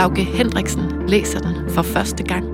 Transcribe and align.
Lauke 0.00 0.24
Hendriksen 0.24 1.08
læser 1.08 1.38
den 1.38 1.70
for 1.70 1.82
første 1.82 2.24
gang. 2.24 2.44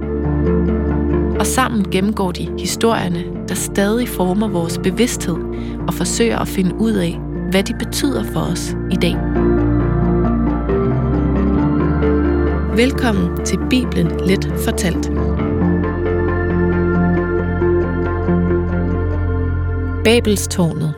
Og 1.41 1.47
sammen 1.47 1.91
gennemgår 1.91 2.33
de 2.33 2.59
historierne, 2.59 3.25
der 3.49 3.55
stadig 3.55 4.09
former 4.09 4.49
vores 4.49 4.79
bevidsthed 4.79 5.37
og 5.89 5.95
forsøger 5.95 6.39
at 6.39 6.49
finde 6.49 6.75
ud 6.75 6.93
af, 6.93 7.19
hvad 7.51 7.63
de 7.63 7.75
betyder 7.75 8.25
for 8.33 8.41
os 8.41 8.77
i 8.91 8.97
dag. 8.97 9.15
Velkommen 12.77 13.45
til 13.45 13.59
Bibelen 13.71 14.27
Let 14.27 14.53
Fortalt. 14.65 15.11
Babelstårnet. 20.05 20.95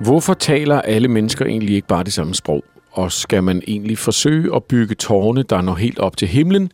Hvorfor 0.00 0.34
taler 0.34 0.80
alle 0.80 1.08
mennesker 1.08 1.46
egentlig 1.46 1.74
ikke 1.74 1.88
bare 1.88 2.04
det 2.04 2.12
samme 2.12 2.34
sprog? 2.34 2.64
Og 2.92 3.12
skal 3.12 3.44
man 3.44 3.62
egentlig 3.66 3.98
forsøge 3.98 4.56
at 4.56 4.64
bygge 4.64 4.94
tårne, 4.94 5.42
der 5.42 5.60
når 5.60 5.74
helt 5.74 5.98
op 5.98 6.16
til 6.16 6.28
himlen? 6.28 6.72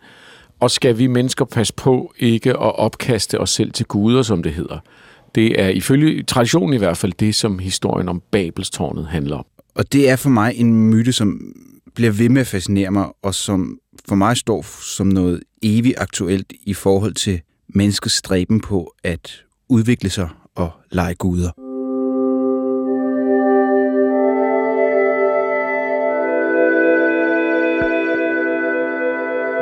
Og 0.61 0.71
skal 0.71 0.99
vi 0.99 1.07
mennesker 1.07 1.45
passe 1.45 1.75
på 1.75 2.13
ikke 2.19 2.51
at 2.51 2.79
opkaste 2.79 3.41
os 3.41 3.51
selv 3.51 3.73
til 3.73 3.87
guder, 3.87 4.23
som 4.23 4.43
det 4.43 4.53
hedder? 4.53 4.79
Det 5.35 5.61
er 5.61 5.69
ifølge 5.69 6.23
traditionen 6.23 6.75
i 6.75 6.77
hvert 6.77 6.97
fald 6.97 7.13
det, 7.13 7.35
som 7.35 7.59
historien 7.59 8.09
om 8.09 8.23
Babelstårnet 8.31 9.07
handler 9.07 9.37
om. 9.37 9.45
Og 9.75 9.93
det 9.93 10.11
er 10.11 10.17
for 10.17 10.31
mig 10.31 10.53
en 10.57 10.91
myte, 10.91 11.13
som 11.13 11.41
bliver 11.95 12.11
ved 12.11 12.29
med 12.29 12.41
at 12.41 12.47
fascinere 12.47 12.91
mig, 12.91 13.07
og 13.23 13.35
som 13.35 13.79
for 14.09 14.15
mig 14.15 14.37
står 14.37 14.63
som 14.97 15.07
noget 15.07 15.41
evigt 15.63 15.99
aktuelt 15.99 16.53
i 16.63 16.75
forhold 16.75 17.15
til 17.15 17.41
menneskets 17.69 18.15
stræben 18.15 18.61
på 18.61 18.95
at 19.05 19.45
udvikle 19.69 20.11
sig 20.11 20.29
og 20.55 20.71
lege 20.91 21.15
guder. 21.15 21.68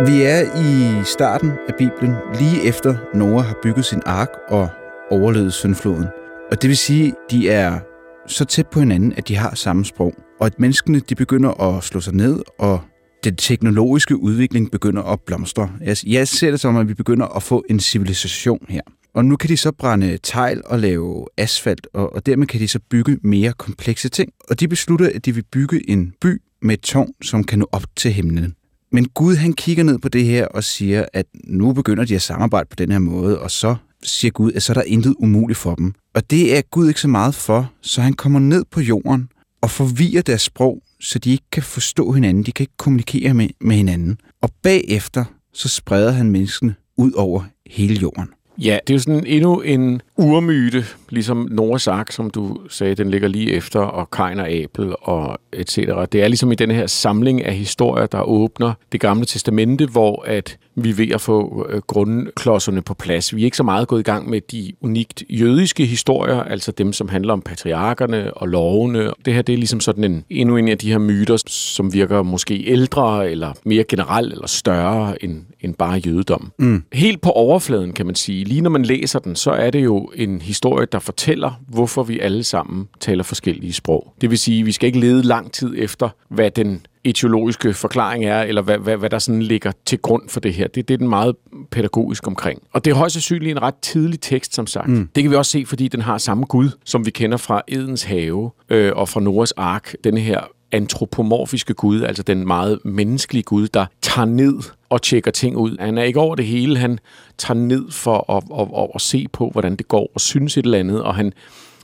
Vi 0.05 0.23
er 0.23 0.43
i 0.63 1.05
starten 1.05 1.53
af 1.69 1.75
Bibelen, 1.79 2.15
lige 2.39 2.63
efter 2.63 2.97
Noah 3.15 3.45
har 3.45 3.57
bygget 3.63 3.85
sin 3.85 4.03
ark 4.07 4.29
og 4.49 4.69
overlevet 5.11 5.53
syndfloden. 5.53 6.05
Og 6.51 6.63
det 6.63 6.69
vil 6.69 6.77
sige, 6.77 7.07
at 7.09 7.15
de 7.31 7.49
er 7.49 7.79
så 8.27 8.45
tæt 8.45 8.67
på 8.67 8.81
hinanden, 8.81 9.13
at 9.17 9.29
de 9.29 9.37
har 9.37 9.55
samme 9.55 9.85
sprog. 9.85 10.15
Og 10.41 10.47
at 10.47 10.61
menneskene 10.61 11.01
de 11.01 11.15
begynder 11.15 11.61
at 11.61 11.85
slå 11.85 12.01
sig 12.01 12.15
ned, 12.15 12.41
og 12.59 12.81
den 13.25 13.37
teknologiske 13.37 14.17
udvikling 14.17 14.71
begynder 14.71 15.03
at 15.03 15.21
blomstre. 15.27 15.71
Jeg 16.07 16.29
ser 16.29 16.51
det 16.51 16.61
som, 16.61 16.77
at 16.77 16.89
vi 16.89 16.95
begynder 16.95 17.27
at 17.27 17.43
få 17.43 17.65
en 17.71 17.81
civilisation 17.81 18.67
her. 18.69 18.83
Og 19.15 19.25
nu 19.25 19.37
kan 19.37 19.49
de 19.51 19.57
så 19.57 19.73
brænde 19.73 20.19
tegl 20.23 20.63
og 20.65 20.79
lave 20.79 21.27
asfalt, 21.37 21.87
og, 21.95 22.15
og 22.15 22.27
dermed 22.27 22.47
kan 22.47 22.61
de 22.61 22.69
så 22.69 22.79
bygge 22.91 23.19
mere 23.23 23.53
komplekse 23.53 24.09
ting. 24.09 24.33
Og 24.51 24.61
de 24.61 24.69
beslutter, 24.69 25.11
at 25.15 25.25
de 25.25 25.35
vil 25.35 25.45
bygge 25.53 25.91
en 25.91 26.13
by 26.21 26.43
med 26.63 26.75
et 26.75 26.81
tårn, 26.81 27.13
som 27.23 27.45
kan 27.45 27.59
nå 27.59 27.69
op 27.73 27.85
til 27.97 28.13
himlen. 28.13 28.55
Men 28.97 29.09
Gud 29.15 29.37
han 29.37 29.53
kigger 29.53 29.85
ned 29.85 29.99
på 29.99 30.09
det 30.09 30.25
her 30.25 30.47
og 30.47 30.65
siger, 30.65 31.05
at 31.13 31.27
nu 31.45 31.73
begynder 31.73 32.05
de 32.05 32.15
at 32.15 32.23
samarbejde 32.23 32.69
på 32.69 32.77
den 32.77 32.91
her 32.93 32.99
måde, 32.99 33.41
og 33.41 33.51
så 33.51 33.77
siger 34.03 34.33
Gud, 34.33 34.53
at 34.53 34.63
så 34.63 34.73
er 34.73 34.75
der 34.75 34.83
intet 34.83 35.15
umuligt 35.19 35.59
for 35.59 35.75
dem. 35.75 35.95
Og 36.15 36.31
det 36.31 36.57
er 36.59 36.63
Gud 36.71 36.89
ikke 36.89 37.01
så 37.01 37.09
meget 37.09 37.35
for, 37.35 37.73
så 37.83 38.01
han 38.01 38.13
kommer 38.13 38.39
ned 38.39 38.65
på 38.71 38.81
jorden 38.81 39.29
og 39.63 39.71
forvirrer 39.71 40.23
deres 40.23 40.43
sprog, 40.43 40.83
så 41.01 41.19
de 41.19 41.31
ikke 41.31 41.45
kan 41.53 41.63
forstå 41.63 42.13
hinanden, 42.13 42.43
de 42.43 42.53
kan 42.53 42.63
ikke 42.63 42.77
kommunikere 42.77 43.35
med, 43.35 43.49
med 43.61 43.77
hinanden. 43.77 44.19
Og 44.43 44.51
bagefter, 44.63 45.25
så 45.53 45.69
spreder 45.69 46.11
han 46.11 46.31
menneskene 46.31 46.75
ud 46.97 47.13
over 47.13 47.45
hele 47.67 47.95
jorden. 47.95 48.29
Ja, 48.59 48.79
det 48.87 48.93
er 48.93 48.95
jo 48.95 48.99
sådan 48.99 49.27
endnu 49.27 49.61
en 49.61 50.03
urmyte, 50.17 50.85
ligesom 51.09 51.49
Noahs 51.51 51.89
Ark, 51.89 52.13
som 52.13 52.31
du 52.31 52.59
sagde, 52.69 52.95
den 52.95 53.11
ligger 53.11 53.29
lige 53.29 53.53
efter, 53.53 53.81
og 53.81 54.11
Kain 54.11 54.41
og 54.41 54.49
Abel 54.49 54.95
og 55.03 55.39
et 55.53 55.71
cetera. 55.71 56.07
Det 56.07 56.23
er 56.23 56.29
ligesom 56.29 56.53
i 56.53 56.55
den 56.55 56.71
her 56.71 56.87
samling 56.87 57.45
af 57.45 57.55
historier, 57.55 58.07
der 58.07 58.23
åbner 58.23 58.73
det 58.93 59.01
gamle 59.01 59.25
testamente, 59.27 59.87
hvor 59.87 60.25
at 60.27 60.59
vi 60.77 60.91
er 60.91 60.95
ved 60.95 61.11
at 61.11 61.21
få 61.21 61.67
øh, 61.71 61.83
grundklodserne 61.87 62.83
på 62.83 62.95
plads. 62.95 63.37
Vi 63.37 63.41
er 63.41 63.45
ikke 63.45 63.57
så 63.57 63.63
meget 63.63 63.89
gået 63.89 64.01
i 64.01 64.03
gang 64.03 64.31
med 64.31 64.41
de 64.41 64.73
unikt 64.81 65.23
jødiske 65.31 65.87
historier, 65.87 66.43
altså 66.43 66.73
dem, 66.73 66.93
som 66.93 67.09
handler 67.09 67.33
om 67.33 67.41
patriarkerne 67.41 68.35
og 68.35 68.49
lovene. 68.49 69.11
Det 69.25 69.35
her 69.35 69.43
det 69.43 69.53
er 69.53 69.57
ligesom 69.57 69.81
sådan 69.81 70.05
en, 70.05 70.25
endnu 70.31 70.57
en 70.57 70.69
af 70.69 70.79
de 70.79 70.91
her 70.91 70.99
myter, 70.99 71.43
som 71.47 71.93
virker 71.93 72.23
måske 72.23 72.65
ældre, 72.67 73.31
eller 73.31 73.53
mere 73.65 73.85
generelt, 73.85 74.33
eller 74.33 74.47
større 74.47 75.25
end, 75.25 75.43
end 75.61 75.75
bare 75.75 75.99
jødedom. 76.07 76.53
Mm. 76.59 76.83
Helt 76.93 77.21
på 77.21 77.31
overfladen, 77.31 77.93
kan 77.93 78.07
man 78.07 78.15
sige. 78.15 78.45
Lige 78.45 78.61
når 78.61 78.71
man 78.71 78.83
læser 78.83 79.19
den, 79.19 79.37
så 79.37 79.51
er 79.51 79.71
det 79.71 79.85
jo 79.85 80.11
en 80.15 80.41
historie, 80.41 80.87
der 80.93 80.99
fortæller, 80.99 81.61
hvorfor 81.69 82.03
vi 82.03 82.21
alle 82.21 82.45
sammen 82.45 82.89
taler 83.01 83.25
forskellige 83.25 83.73
sprog. 83.73 84.13
Det 84.21 84.31
vil 84.31 84.39
sige, 84.39 84.61
at 84.61 84.67
vi 84.67 84.73
skal 84.73 84.87
ikke 84.87 85.01
lede 85.01 85.23
lang 85.23 85.53
tid 85.53 85.75
efter, 85.79 86.09
hvad 86.29 86.51
den 86.51 86.87
etiologiske 87.09 87.75
forklaring 87.75 88.25
er, 88.25 88.43
eller 88.43 88.63
hvad, 88.63 88.79
hvad, 88.79 88.97
hvad 88.97 89.11
der 89.11 89.19
sådan 89.19 89.43
ligger 89.43 89.73
til 89.85 89.99
grund 89.99 90.29
for 90.29 90.41
det 90.41 90.55
her. 90.55 90.69
Det, 90.69 90.89
det 90.89 90.95
er 90.95 90.99
den 90.99 91.09
meget 91.09 91.37
pædagogisk 91.71 92.27
omkring. 92.27 92.63
Og 92.73 92.85
det 92.85 92.91
er 92.91 92.95
højst 92.95 93.13
sandsynligt 93.13 93.51
en 93.51 93.63
ret 93.63 93.75
tidlig 93.83 94.21
tekst, 94.21 94.55
som 94.55 94.67
sagt. 94.67 94.89
Mm. 94.89 95.09
Det 95.15 95.23
kan 95.23 95.31
vi 95.31 95.37
også 95.37 95.51
se, 95.51 95.65
fordi 95.67 95.89
den 95.89 96.01
har 96.01 96.19
samme 96.19 96.45
Gud, 96.45 96.71
som 96.85 97.07
vi 97.07 97.11
kender 97.11 97.37
fra 97.37 97.63
Edens 97.69 98.03
have 98.03 98.51
øh, 98.69 98.93
og 98.97 99.09
fra 99.09 99.21
Noras 99.21 99.53
ark. 99.53 99.95
Denne 100.05 100.21
her 100.21 100.41
antropomorfiske 100.73 101.75
Gud, 101.75 102.03
altså 102.03 102.23
den 102.23 102.47
meget 102.47 102.79
menneskelige 102.85 103.43
Gud, 103.43 103.69
der 103.69 103.87
tager 104.03 104.27
ned 104.27 104.59
og 104.89 105.03
tjekker 105.03 105.31
ting 105.31 105.57
ud. 105.57 105.77
Han 105.81 105.99
er 105.99 106.03
ikke 106.03 106.21
over 106.21 106.35
det 106.35 106.47
hele, 106.47 106.79
han 106.79 106.99
tager 107.39 107.59
ned 107.59 107.91
for 107.91 108.31
at, 108.37 108.45
at, 108.61 108.83
at, 108.83 108.91
at 108.95 109.01
se 109.01 109.27
på, 109.33 109.51
hvordan 109.51 109.77
det 109.77 109.89
går, 109.89 110.11
og 110.15 110.21
synes 110.21 110.57
et 110.57 110.65
eller 110.65 110.79
andet, 110.79 111.03
og 111.03 111.15
han 111.15 111.33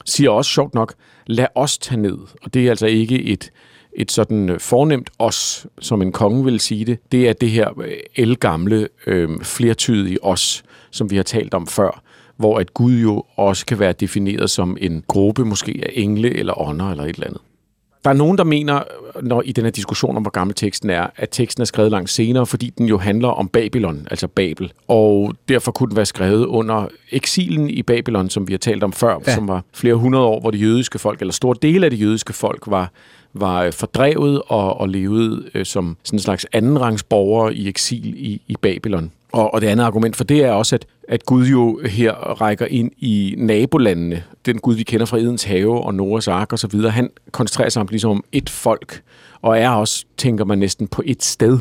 siger 0.05 0.31
også 0.31 0.50
sjovt 0.50 0.75
nok, 0.75 0.94
lad 1.27 1.47
os 1.55 1.78
tage 1.78 2.00
ned. 2.00 2.19
Og 2.43 2.55
det 2.55 2.66
er 2.66 2.71
altså 2.71 2.87
ikke 2.87 3.22
et, 3.22 3.50
et 3.97 4.11
sådan 4.11 4.49
øh, 4.49 4.61
fornemt 4.61 5.11
os, 5.19 5.67
som 5.81 6.03
en 6.03 6.13
konge 6.13 6.45
vil 6.45 6.61
sige 6.61 6.85
det. 6.85 6.99
Det 7.13 7.29
er 7.29 7.33
det 7.33 7.51
her 7.51 7.81
øh, 7.81 7.93
elgamle, 8.17 8.89
øh, 9.07 9.41
flertydige 9.41 10.25
os, 10.25 10.63
som 10.91 11.11
vi 11.11 11.17
har 11.17 11.23
talt 11.23 11.55
om 11.55 11.67
før, 11.67 12.03
hvor 12.37 12.59
at 12.59 12.75
Gud 12.75 12.95
jo 12.95 13.25
også 13.37 13.67
kan 13.67 13.79
være 13.79 13.93
defineret 13.93 14.51
som 14.51 14.77
en 14.81 15.05
gruppe 15.09 15.45
måske 15.45 15.81
af 15.83 15.91
engle 15.95 16.35
eller 16.35 16.61
ånder 16.61 16.91
eller 16.91 17.05
et 17.05 17.15
eller 17.15 17.27
andet. 17.27 17.41
Der 18.05 18.11
er 18.11 18.15
nogen, 18.15 18.39
der 18.39 18.45
mener, 18.45 18.83
når 19.23 19.43
i 19.43 19.53
den 19.53 19.65
her 19.65 19.71
diskussion 19.71 20.17
om, 20.17 20.23
hvor 20.23 20.31
gammel 20.31 20.55
teksten 20.55 20.91
er, 20.91 21.07
at 21.17 21.29
teksten 21.31 21.61
er 21.61 21.65
skrevet 21.65 21.91
langt 21.91 22.11
senere, 22.11 22.47
fordi 22.47 22.71
den 22.79 22.87
jo 22.87 22.99
handler 22.99 23.29
om 23.29 23.49
Babylon, 23.49 24.07
altså 24.11 24.29
Babel. 24.29 24.73
Og 24.89 25.35
derfor 25.49 25.73
kunne 25.73 25.89
den 25.89 25.97
være 25.97 26.07
skrevet 26.07 26.47
under 26.47 26.89
eksilen 27.11 27.71
i 27.71 27.83
Babylon, 27.83 28.31
som 28.31 28.49
vi 28.49 28.53
har 28.53 28.59
talt 28.59 28.83
om 28.83 28.93
før, 28.93 29.19
ja. 29.27 29.35
som 29.35 29.49
var 29.49 29.65
flere 29.75 29.95
hundrede 29.95 30.25
år, 30.25 30.41
hvor 30.41 30.51
det 30.51 30.61
jødiske 30.61 30.99
folk, 30.99 31.21
eller 31.21 31.33
store 31.33 31.57
dele 31.62 31.85
af 31.85 31.91
det 31.91 32.01
jødiske 32.01 32.33
folk, 32.33 32.62
var 32.67 32.91
var 33.35 33.71
fordrevet 33.71 34.43
og, 34.47 34.81
og 34.81 34.89
levede 34.89 35.45
øh, 35.55 35.67
som 35.67 35.97
sådan 36.05 36.17
en 36.17 36.23
slags 36.23 36.47
andenrangsborgere 36.53 37.55
i 37.55 37.69
eksil 37.69 38.15
i, 38.17 38.41
i 38.47 38.57
Babylon. 38.62 39.12
Og, 39.32 39.54
og 39.54 39.60
det 39.60 39.66
andet 39.66 39.84
argument 39.84 40.16
for 40.16 40.25
det 40.25 40.44
er 40.44 40.50
også, 40.50 40.75
at, 40.75 40.87
at 41.09 41.26
Gud 41.26 41.47
jo 41.47 41.81
her 41.87 42.12
rækker 42.12 42.66
ind 42.66 42.91
i 42.98 43.34
nabolandene. 43.38 44.22
Den 44.47 44.59
Gud, 44.59 44.75
vi 44.75 44.82
kender 44.82 45.06
fra 45.06 45.19
Edens 45.19 45.44
have 45.44 45.84
og 45.84 45.94
Noras 45.94 46.28
ark 46.28 46.53
og 46.53 46.59
så 46.59 46.66
videre, 46.66 46.91
han 46.91 47.10
koncentrerer 47.31 47.69
sig 47.69 47.81
om 47.81 47.88
ligesom 47.91 48.10
om 48.10 48.25
et 48.32 48.50
folk, 48.50 49.03
og 49.43 49.59
er 49.59 49.70
også, 49.70 50.04
tænker 50.16 50.44
man 50.44 50.59
næsten, 50.59 50.88
på 50.88 51.03
et 51.06 51.23
sted. 51.23 51.58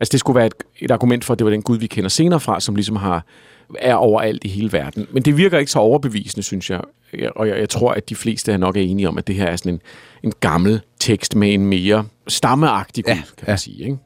Altså 0.00 0.12
det 0.12 0.20
skulle 0.20 0.36
være 0.36 0.46
et, 0.46 0.54
et 0.80 0.90
argument 0.90 1.24
for, 1.24 1.32
at 1.32 1.38
det 1.38 1.44
var 1.44 1.50
den 1.50 1.62
Gud, 1.62 1.78
vi 1.78 1.86
kender 1.86 2.08
senere 2.08 2.40
fra, 2.40 2.60
som 2.60 2.74
ligesom 2.74 2.96
har 2.96 3.24
er 3.78 3.94
overalt 3.94 4.44
i 4.44 4.48
hele 4.48 4.72
verden. 4.72 5.06
Men 5.12 5.22
det 5.22 5.36
virker 5.36 5.58
ikke 5.58 5.72
så 5.72 5.78
overbevisende, 5.78 6.42
synes 6.42 6.70
jeg. 6.70 6.80
Og 7.36 7.48
jeg, 7.48 7.58
jeg 7.58 7.68
tror, 7.68 7.92
at 7.92 8.08
de 8.08 8.14
fleste 8.14 8.52
er 8.52 8.56
nok 8.56 8.76
er 8.76 8.80
enige 8.80 9.08
om, 9.08 9.18
at 9.18 9.26
det 9.26 9.34
her 9.34 9.46
er 9.46 9.56
sådan 9.56 9.72
en, 9.72 9.80
en 10.22 10.32
gammel 10.40 10.80
tekst 10.98 11.36
med 11.36 11.54
en 11.54 11.66
mere 11.66 12.04
stammeagtig 12.28 13.04
Gud, 13.04 13.10
ja, 13.10 13.14
kan 13.14 13.44
man 13.46 13.52
ja. 13.52 13.56
sige. 13.56 13.84
Ikke? 13.84 13.96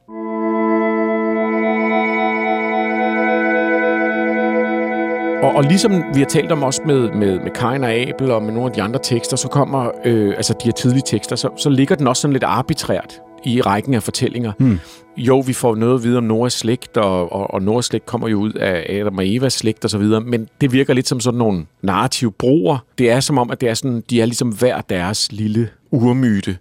Og, 5.43 5.55
og 5.55 5.63
ligesom 5.63 6.03
vi 6.13 6.19
har 6.19 6.25
talt 6.25 6.51
om 6.51 6.63
også 6.63 6.81
med, 6.85 7.11
med, 7.11 7.39
med 7.39 7.51
Kain 7.51 7.83
og 7.83 7.93
Abel 7.93 8.31
og 8.31 8.43
med 8.43 8.53
nogle 8.53 8.69
af 8.69 8.75
de 8.75 8.81
andre 8.81 8.99
tekster, 9.03 9.37
så 9.37 9.47
kommer, 9.47 9.91
øh, 10.05 10.33
altså 10.37 10.53
de 10.53 10.65
her 10.65 10.71
tidlige 10.71 11.03
tekster, 11.05 11.35
så, 11.35 11.49
så 11.57 11.69
ligger 11.69 11.95
den 11.95 12.07
også 12.07 12.21
sådan 12.21 12.33
lidt 12.33 12.43
arbitrært 12.43 13.21
i 13.45 13.61
rækken 13.61 13.93
af 13.93 14.03
fortællinger. 14.03 14.51
Hmm. 14.59 14.79
Jo, 15.17 15.39
vi 15.39 15.53
får 15.53 15.75
noget 15.75 15.95
at 15.95 16.03
vide 16.03 16.17
om 16.17 16.23
Noras 16.23 16.53
slægt, 16.53 16.97
og, 16.97 17.33
og, 17.33 17.53
og 17.53 17.61
Noras 17.61 17.85
slægt 17.85 18.05
kommer 18.05 18.27
jo 18.27 18.39
ud 18.39 18.53
af 18.53 18.85
Adam 18.99 19.17
og 19.17 19.27
Evas 19.27 19.53
slægt 19.53 19.83
og 19.83 19.89
så 19.89 19.97
videre, 19.97 20.21
men 20.21 20.49
det 20.61 20.71
virker 20.71 20.93
lidt 20.93 21.07
som 21.07 21.19
sådan 21.19 21.37
nogle 21.37 21.65
narrative 21.81 22.31
broer. 22.31 22.77
Det 22.97 23.11
er 23.11 23.19
som 23.19 23.37
om, 23.37 23.51
at 23.51 23.61
det 23.61 23.69
er 23.69 23.73
sådan, 23.73 24.03
de 24.09 24.21
er 24.21 24.25
ligesom 24.25 24.49
hver 24.49 24.81
deres 24.81 25.31
lille 25.31 25.69
urmyte. 25.91 26.57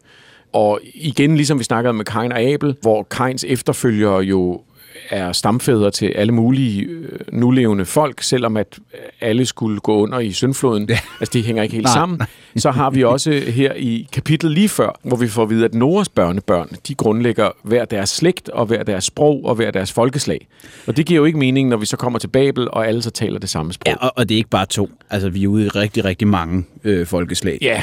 Og 0.52 0.81
igen, 0.94 1.37
ligesom 1.37 1.58
vi 1.58 1.64
snakkede 1.64 1.93
med 1.93 2.05
Kain 2.05 2.32
og 2.32 2.40
Abel, 2.40 2.76
hvor 2.82 3.02
Kains 3.02 3.44
efterfølgere 3.49 4.19
jo 4.19 4.61
er 5.10 5.32
stamfædre 5.32 5.90
til 5.90 6.06
alle 6.06 6.32
mulige 6.32 6.82
øh, 6.82 7.19
nulevende 7.32 7.84
folk, 7.84 8.22
selvom 8.22 8.56
at 8.56 8.78
alle 9.20 9.46
skulle 9.46 9.81
gå 9.81 9.96
under 9.96 10.19
i 10.19 10.32
syndfloden. 10.32 10.88
Ja. 10.88 10.98
Altså, 11.20 11.32
de 11.32 11.43
hænger 11.43 11.62
ikke 11.62 11.75
helt 11.75 11.84
nej, 11.84 11.94
sammen. 11.94 12.19
Nej. 12.19 12.26
Så 12.56 12.70
har 12.70 12.90
vi 12.90 13.04
også 13.04 13.31
her 13.31 13.72
i 13.72 14.08
kapitlet 14.12 14.52
lige 14.52 14.69
før, 14.69 15.00
hvor 15.02 15.16
vi 15.16 15.28
får 15.28 15.43
at 15.43 15.50
vide, 15.50 15.64
at 15.64 15.75
Noras 15.75 16.08
børnebørn, 16.08 16.69
de 16.88 16.94
grundlægger 16.94 17.50
hver 17.62 17.84
deres 17.84 18.10
slægt 18.10 18.48
og 18.48 18.66
hver 18.66 18.82
deres 18.82 19.04
sprog 19.04 19.44
og 19.44 19.54
hver 19.54 19.70
deres 19.70 19.93
folkeslag. 19.93 20.46
Og 20.87 20.96
det 20.96 21.06
giver 21.06 21.20
jo 21.20 21.25
ikke 21.25 21.38
mening, 21.38 21.69
når 21.69 21.76
vi 21.76 21.87
så 21.87 21.96
kommer 21.96 22.19
til 22.19 22.28
Babel, 22.28 22.69
og 22.70 22.88
alle 22.88 23.02
så 23.02 23.10
taler 23.10 23.38
det 23.38 23.49
samme 23.49 23.72
sprog. 23.72 23.92
Ja, 23.92 24.06
og, 24.06 24.12
og 24.16 24.28
det 24.28 24.34
er 24.34 24.38
ikke 24.38 24.50
bare 24.50 24.66
to. 24.66 24.90
Altså, 25.10 25.28
vi 25.28 25.44
er 25.44 25.49
ude 25.49 25.66
i 25.66 25.69
rigtig, 25.69 26.04
rigtig 26.04 26.28
mange 26.28 26.64
øh, 26.84 27.06
folkeslag. 27.06 27.58
Ja, 27.62 27.82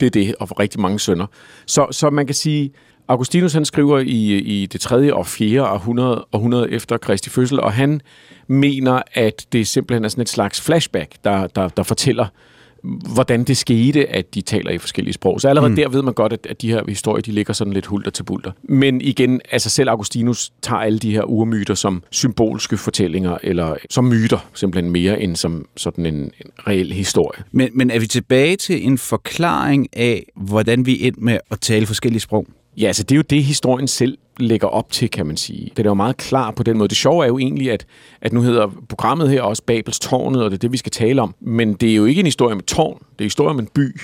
det 0.00 0.06
er 0.06 0.10
det, 0.10 0.34
og 0.40 0.48
for 0.48 0.60
rigtig 0.60 0.80
mange 0.80 1.00
sønner. 1.00 1.26
Så, 1.66 1.86
så 1.90 2.10
man 2.10 2.26
kan 2.26 2.34
sige, 2.34 2.70
Augustinus 3.08 3.52
han 3.52 3.64
skriver 3.64 3.98
i, 3.98 4.38
i 4.38 4.66
det 4.66 4.80
tredje 4.80 5.14
og 5.14 5.26
fjerde 5.26 5.70
århundrede, 5.70 6.26
århundrede 6.32 6.70
efter 6.70 6.96
Kristi 6.96 7.30
fødsel, 7.30 7.60
og 7.60 7.72
han 7.72 8.00
mener, 8.46 9.02
at 9.12 9.46
det 9.52 9.68
simpelthen 9.68 10.04
er 10.04 10.08
sådan 10.08 10.22
et 10.22 10.28
slags 10.28 10.60
flashback, 10.60 11.12
der, 11.24 11.46
der, 11.46 11.68
der 11.68 11.82
fortæller, 11.82 12.26
hvordan 13.14 13.44
det 13.44 13.56
skete, 13.56 14.08
at 14.08 14.34
de 14.34 14.40
taler 14.40 14.70
i 14.70 14.78
forskellige 14.78 15.14
sprog. 15.14 15.40
Så 15.40 15.48
allerede 15.48 15.70
mm. 15.70 15.76
der 15.76 15.88
ved 15.88 16.02
man 16.02 16.14
godt, 16.14 16.32
at, 16.32 16.46
at 16.50 16.62
de 16.62 16.70
her 16.70 16.82
historier, 16.88 17.22
de 17.22 17.32
ligger 17.32 17.52
sådan 17.52 17.72
lidt 17.72 17.86
hulter 17.86 18.10
til 18.10 18.22
bulter. 18.22 18.52
Men 18.62 19.00
igen, 19.00 19.40
altså 19.52 19.70
selv 19.70 19.90
Augustinus 19.90 20.52
tager 20.62 20.80
alle 20.80 20.98
de 20.98 21.12
her 21.12 21.22
urmyter 21.22 21.74
som 21.74 22.02
symbolske 22.10 22.76
fortællinger, 22.76 23.38
eller 23.42 23.76
som 23.90 24.04
myter, 24.04 24.48
simpelthen 24.54 24.92
mere 24.92 25.20
end 25.20 25.36
som 25.36 25.66
sådan 25.76 26.06
en, 26.06 26.14
en 26.14 26.30
reel 26.66 26.92
historie. 26.92 27.42
Men, 27.52 27.68
men 27.74 27.90
er 27.90 27.98
vi 27.98 28.06
tilbage 28.06 28.56
til 28.56 28.86
en 28.86 28.98
forklaring 28.98 29.88
af, 29.92 30.26
hvordan 30.36 30.86
vi 30.86 31.06
endte 31.06 31.20
med 31.20 31.38
at 31.50 31.60
tale 31.60 31.86
forskellige 31.86 32.20
sprog? 32.20 32.46
Ja, 32.76 32.86
altså 32.86 33.02
det 33.02 33.12
er 33.12 33.16
jo 33.16 33.24
det, 33.30 33.44
historien 33.44 33.88
selv 33.88 34.18
lægger 34.38 34.66
op 34.66 34.92
til, 34.92 35.10
kan 35.10 35.26
man 35.26 35.36
sige. 35.36 35.70
Det 35.76 35.86
er 35.86 35.90
jo 35.90 35.94
meget 35.94 36.16
klar 36.16 36.50
på 36.50 36.62
den 36.62 36.78
måde. 36.78 36.88
Det 36.88 36.96
sjove 36.96 37.24
er 37.24 37.28
jo 37.28 37.38
egentlig, 37.38 37.72
at, 37.72 37.86
at 38.20 38.32
nu 38.32 38.42
hedder 38.42 38.68
programmet 38.88 39.28
her 39.28 39.42
også 39.42 39.62
Babels 39.62 39.98
Tårnet, 39.98 40.42
og 40.42 40.50
det 40.50 40.56
er 40.56 40.58
det, 40.58 40.72
vi 40.72 40.76
skal 40.76 40.92
tale 40.92 41.22
om. 41.22 41.34
Men 41.40 41.74
det 41.74 41.90
er 41.90 41.94
jo 41.94 42.04
ikke 42.04 42.18
en 42.18 42.26
historie 42.26 42.52
om 42.52 42.58
et 42.58 42.64
tårn. 42.64 42.98
Det 42.98 43.18
er 43.18 43.22
en 43.22 43.26
historie 43.26 43.50
om 43.50 43.58
en 43.58 43.68
by. 43.74 44.00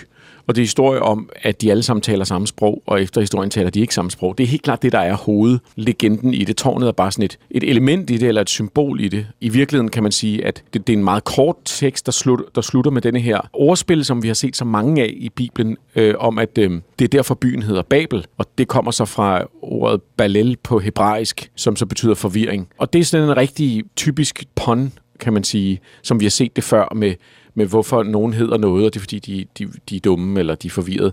Og 0.47 0.55
det 0.55 0.62
er 0.62 0.65
historie 0.65 1.03
om, 1.03 1.29
at 1.43 1.62
de 1.62 1.71
alle 1.71 1.83
sammen 1.83 2.03
taler 2.03 2.25
samme 2.25 2.47
sprog, 2.47 2.83
og 2.87 3.03
efter 3.03 3.21
historien 3.21 3.50
taler 3.50 3.71
de 3.71 3.81
ikke 3.81 3.94
samme 3.94 4.11
sprog. 4.11 4.39
Det 4.39 4.44
er 4.44 4.49
helt 4.49 4.62
klart 4.62 4.83
det, 4.83 4.93
der 4.93 4.99
er 4.99 5.15
hovedlegenden 5.15 6.35
i 6.35 6.44
det. 6.44 6.56
Tårnet 6.56 6.89
er 6.89 6.93
bare 6.93 7.12
sådan 7.12 7.25
et, 7.25 7.39
et 7.50 7.71
element 7.71 8.11
i 8.11 8.17
det, 8.17 8.29
eller 8.29 8.41
et 8.41 8.50
symbol 8.50 9.00
i 9.00 9.09
det. 9.09 9.27
I 9.41 9.49
virkeligheden 9.49 9.91
kan 9.91 10.03
man 10.03 10.12
sige, 10.12 10.44
at 10.44 10.62
det, 10.73 10.87
det 10.87 10.93
er 10.93 10.97
en 10.97 11.05
meget 11.05 11.25
kort 11.25 11.56
tekst, 11.65 12.06
der, 12.06 12.12
slut, 12.12 12.41
der 12.55 12.61
slutter 12.61 12.91
med 12.91 13.03
denne 13.03 13.21
her 13.21 13.41
ordspil, 13.53 14.05
som 14.05 14.23
vi 14.23 14.29
har 14.29 14.35
set 14.35 14.56
så 14.56 14.65
mange 14.65 15.03
af 15.03 15.11
i 15.17 15.29
Bibelen, 15.29 15.77
øh, 15.97 16.15
om 16.19 16.39
at 16.39 16.59
øh, 16.59 16.71
det 16.99 17.05
er 17.05 17.09
derfor 17.09 17.35
byen 17.35 17.62
hedder 17.62 17.83
Babel, 17.83 18.27
og 18.38 18.47
det 18.59 18.69
kommer 18.69 18.91
så 18.91 19.05
fra 19.05 19.43
ordet 19.62 20.03
balel 20.17 20.56
på 20.62 20.79
hebraisk, 20.79 21.50
som 21.56 21.77
så 21.77 21.87
betyder 21.87 22.15
forvirring. 22.15 22.69
Og 22.79 22.93
det 22.93 22.99
er 22.99 23.05
sådan 23.05 23.29
en 23.29 23.37
rigtig 23.37 23.85
typisk 23.97 24.45
pun, 24.55 24.93
kan 25.23 25.33
man 25.33 25.45
sige, 25.45 25.81
som 26.03 26.21
vi 26.21 26.25
har 26.25 26.31
set 26.31 26.57
det 26.57 26.65
før 26.65 26.95
med 26.95 27.15
med 27.55 27.67
hvorfor 27.67 28.03
nogen 28.03 28.33
hedder 28.33 28.57
noget, 28.57 28.87
og 28.87 28.95
det 28.95 28.99
er 28.99 29.03
fordi, 29.03 29.19
de, 29.19 29.45
de, 29.59 29.73
de 29.89 29.97
er 29.97 30.01
dumme 30.01 30.41
eller 30.41 30.55
de 30.55 30.67
er 30.67 30.71
forvirret. 30.71 31.13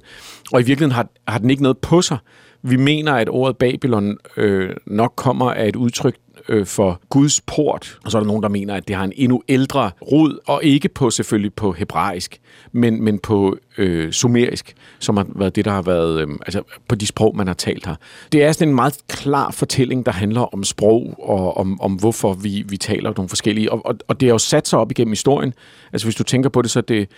Og 0.52 0.62
i 0.62 0.64
virkeligheden 0.64 0.96
har, 0.96 1.08
har 1.28 1.38
den 1.38 1.50
ikke 1.50 1.64
noget 1.64 1.78
på 1.78 2.02
sig. 2.02 2.18
Vi 2.62 2.76
mener, 2.76 3.14
at 3.14 3.30
ordet 3.30 3.58
Babylon 3.58 4.18
øh, 4.38 4.76
nok 4.86 5.14
kommer 5.16 5.52
af 5.52 5.68
et 5.68 5.76
udtryk, 5.76 6.16
øh, 6.50 6.66
for 6.66 7.02
Guds 7.10 7.42
port. 7.42 8.00
Og 8.06 8.12
så 8.12 8.18
er 8.18 8.22
der 8.22 8.28
nogen, 8.28 8.44
der 8.44 8.50
mener, 8.50 8.76
at 8.76 8.88
det 8.88 8.96
har 8.96 9.04
en 9.04 9.14
endnu 9.16 9.42
ældre 9.48 9.92
rod, 10.12 10.40
og 10.48 10.64
ikke 10.64 10.90
på 10.90 11.10
selvfølgelig 11.10 11.54
på 11.54 11.72
hebraisk, 11.72 12.40
men, 12.72 13.04
men 13.04 13.20
på 13.20 13.58
øh, 13.78 14.12
sumerisk, 14.12 14.76
som 15.00 15.18
har 15.18 15.26
været 15.36 15.56
det, 15.56 15.66
der 15.66 15.72
har 15.72 15.82
været, 15.82 16.22
øh, 16.22 16.28
altså 16.42 16.62
på 16.88 16.96
de 16.96 17.08
sprog, 17.08 17.38
man 17.38 17.48
har 17.48 17.54
talt 17.54 17.86
her. 17.86 17.96
Det 18.32 18.44
er 18.44 18.52
sådan 18.52 18.68
en 18.68 18.76
meget 18.76 18.98
klar 19.08 19.52
fortælling, 19.52 20.06
der 20.06 20.12
handler 20.12 20.54
om 20.54 20.64
sprog, 20.64 21.16
og 21.18 21.58
om, 21.58 21.82
om 21.82 21.94
hvorfor 21.94 22.34
vi, 22.34 22.64
vi 22.70 22.78
taler 22.78 23.14
nogle 23.16 23.30
forskellige, 23.30 23.72
og, 23.72 23.86
og, 23.86 23.96
og 24.08 24.20
det 24.20 24.26
er 24.26 24.32
jo 24.32 24.38
sat 24.38 24.68
sig 24.68 24.80
op 24.80 24.92
igennem 24.92 25.12
historien. 25.12 25.54
Altså 25.94 26.06
hvis 26.06 26.16
du 26.16 26.24
tænker 26.24 26.50
på 26.50 26.62
det, 26.62 26.72
så 26.72 26.82
det, 26.82 27.10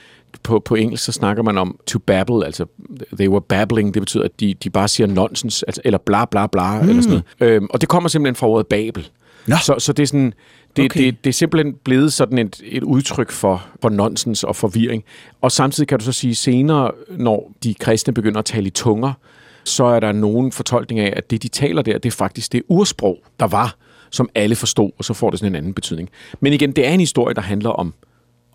på, 0.44 0.60
på 0.60 0.76
engelsk, 0.76 1.04
så 1.04 1.12
snakker 1.12 1.44
man 1.44 1.58
om 1.58 1.80
to 1.88 2.00
babble, 2.00 2.46
altså 2.46 2.66
they 3.14 3.28
were 3.28 3.42
babbling, 3.42 3.94
det 3.94 4.02
betyder, 4.02 4.24
at 4.24 4.40
de, 4.40 4.54
de 4.54 4.70
bare 4.70 4.88
siger 4.88 5.08
nonsens, 5.08 5.64
altså, 5.64 5.82
eller 5.86 5.98
bla 5.98 6.26
bla 6.26 6.48
bla, 6.48 6.82
mm. 6.82 6.90
eller 6.90 7.02
sådan 7.02 7.22
noget. 7.40 7.54
Øhm, 7.54 7.68
og 7.70 7.82
det 7.82 7.90
kommer 7.90 8.10
simpelthen 8.10 8.36
fra 8.36 8.48
ordet 8.48 8.68
babel. 8.68 9.10
Nå. 9.48 9.56
Så, 9.64 9.76
så 9.80 9.94
det 9.94 10.04
er 10.04 10.08
sådan, 10.08 10.34
det, 10.76 10.86
okay. 10.86 11.06
det, 11.06 11.24
det 11.24 11.30
er 11.30 11.34
simpelthen 11.34 11.74
blevet 11.84 12.14
sådan 12.14 12.38
et, 12.38 12.62
et 12.64 12.84
udtryk 12.84 13.32
for, 13.32 13.66
for 13.82 13.90
nonsens 13.90 14.44
og 14.44 14.56
forvirring. 14.56 15.04
Og 15.42 15.52
samtidig 15.52 15.88
kan 15.88 16.00
du 16.00 16.06
så 16.06 16.12
sige, 16.12 16.36
senere, 16.36 16.92
når 17.10 17.52
de 17.64 17.74
kristne 17.74 18.14
begynder 18.14 18.40
at 18.40 18.46
tale 18.46 18.68
i 18.68 18.70
tunger, 18.70 19.14
så 19.64 19.84
er 19.84 20.00
der 20.00 20.12
nogen 20.12 20.52
fortolkning 20.52 21.00
af, 21.00 21.14
at 21.18 21.32
det, 21.32 21.44
de 21.44 21.48
taler 21.48 21.82
der, 21.82 21.98
det 21.98 22.10
er 22.10 22.16
faktisk 22.16 22.52
det 22.52 22.64
ursprog, 22.68 23.18
der 23.40 23.48
var, 23.48 23.76
som 24.10 24.30
alle 24.36 24.56
forstod, 24.56 24.92
og 24.98 25.06
så 25.06 25.14
får 25.14 25.30
det 25.30 25.40
sådan 25.40 25.52
en 25.52 25.56
anden 25.56 25.74
betydning. 25.74 26.10
Men 26.40 26.54
igen, 26.54 26.72
det 26.72 26.88
er 26.88 26.92
en 26.92 27.00
historie, 27.00 27.36
der 27.36 27.42
handler 27.42 27.70
om, 27.70 27.94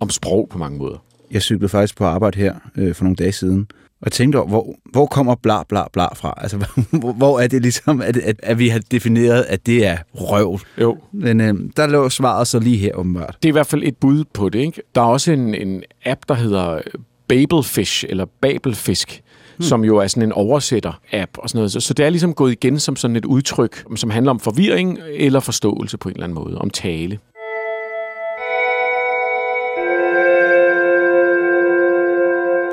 om 0.00 0.10
sprog 0.10 0.48
på 0.50 0.58
mange 0.58 0.78
måder. 0.78 0.98
Jeg 1.30 1.42
cyklede 1.42 1.68
faktisk 1.68 1.96
på 1.96 2.04
arbejde 2.04 2.38
her 2.38 2.54
øh, 2.76 2.94
for 2.94 3.04
nogle 3.04 3.16
dage 3.16 3.32
siden, 3.32 3.68
og 4.02 4.12
tænkte 4.12 4.36
over, 4.36 4.48
hvor, 4.48 4.74
hvor 4.84 5.06
kommer 5.06 5.34
bla 5.34 5.62
bla 5.62 5.82
bla 5.92 6.14
fra? 6.14 6.34
Altså, 6.36 6.56
hvor, 7.00 7.12
hvor 7.12 7.40
er 7.40 7.46
det 7.46 7.62
ligesom, 7.62 8.00
at, 8.00 8.16
at, 8.16 8.36
at 8.42 8.58
vi 8.58 8.68
har 8.68 8.80
defineret, 8.90 9.42
at 9.42 9.66
det 9.66 9.86
er 9.86 9.98
røv? 10.14 10.58
Jo. 10.80 10.98
Men 11.12 11.40
øh, 11.40 11.54
der 11.76 11.86
lå 11.86 12.08
svaret 12.08 12.46
så 12.46 12.58
lige 12.58 12.76
her, 12.76 12.94
åbenbart. 12.94 13.36
Det 13.42 13.48
er 13.48 13.52
i 13.52 13.52
hvert 13.52 13.66
fald 13.66 13.82
et 13.84 13.96
bud 13.96 14.24
på 14.34 14.48
det, 14.48 14.58
ikke? 14.58 14.82
Der 14.94 15.00
er 15.00 15.06
også 15.06 15.32
en, 15.32 15.54
en 15.54 15.82
app, 16.04 16.20
der 16.28 16.34
hedder 16.34 16.80
Babelfish, 17.28 18.04
eller 18.08 18.26
Babelfisk, 18.40 19.22
hmm. 19.56 19.62
som 19.62 19.84
jo 19.84 19.96
er 19.96 20.06
sådan 20.06 20.22
en 20.22 20.32
oversætter-app 20.32 21.38
og 21.38 21.48
sådan 21.48 21.58
noget. 21.58 21.72
Så, 21.72 21.80
så 21.80 21.94
det 21.94 22.06
er 22.06 22.10
ligesom 22.10 22.34
gået 22.34 22.52
igen 22.52 22.78
som 22.78 22.96
sådan 22.96 23.16
et 23.16 23.24
udtryk, 23.24 23.84
som 23.96 24.10
handler 24.10 24.30
om 24.30 24.40
forvirring 24.40 24.98
eller 25.12 25.40
forståelse 25.40 25.98
på 25.98 26.08
en 26.08 26.14
eller 26.14 26.24
anden 26.24 26.44
måde, 26.44 26.58
om 26.58 26.70
tale. 26.70 27.18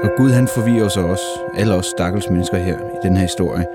Og 0.03 0.09
Gud 0.17 0.31
han 0.31 0.47
forvirrer 0.47 0.85
os 0.85 0.97
også, 0.97 1.23
alle 1.55 1.73
os 1.73 1.85
stakkels 1.85 2.29
mennesker 2.29 2.57
her 2.57 2.77
i 2.77 3.07
den 3.07 3.17
her 3.17 3.21
historie. 3.21 3.65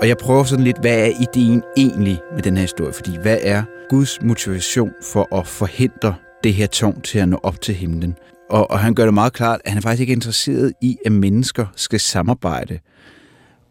Og 0.00 0.08
jeg 0.08 0.16
prøver 0.16 0.44
sådan 0.44 0.64
lidt, 0.64 0.80
hvad 0.80 0.98
er 0.98 1.12
ideen 1.20 1.62
egentlig 1.76 2.20
med 2.34 2.42
den 2.42 2.56
her 2.56 2.62
historie? 2.62 2.92
Fordi 2.92 3.16
hvad 3.22 3.38
er 3.42 3.62
Guds 3.90 4.22
motivation 4.22 4.90
for 5.02 5.36
at 5.38 5.46
forhindre 5.46 6.14
det 6.44 6.54
her 6.54 6.66
tårn 6.66 7.00
til 7.00 7.18
at 7.18 7.28
nå 7.28 7.40
op 7.42 7.60
til 7.60 7.74
himlen? 7.74 8.14
Og, 8.50 8.70
og 8.70 8.78
han 8.78 8.94
gør 8.94 9.04
det 9.04 9.14
meget 9.14 9.32
klart, 9.32 9.60
at 9.64 9.70
han 9.70 9.78
er 9.78 9.82
faktisk 9.82 10.00
ikke 10.00 10.12
interesseret 10.12 10.72
i, 10.82 10.96
at 11.06 11.12
mennesker 11.12 11.66
skal 11.76 12.00
samarbejde. 12.00 12.78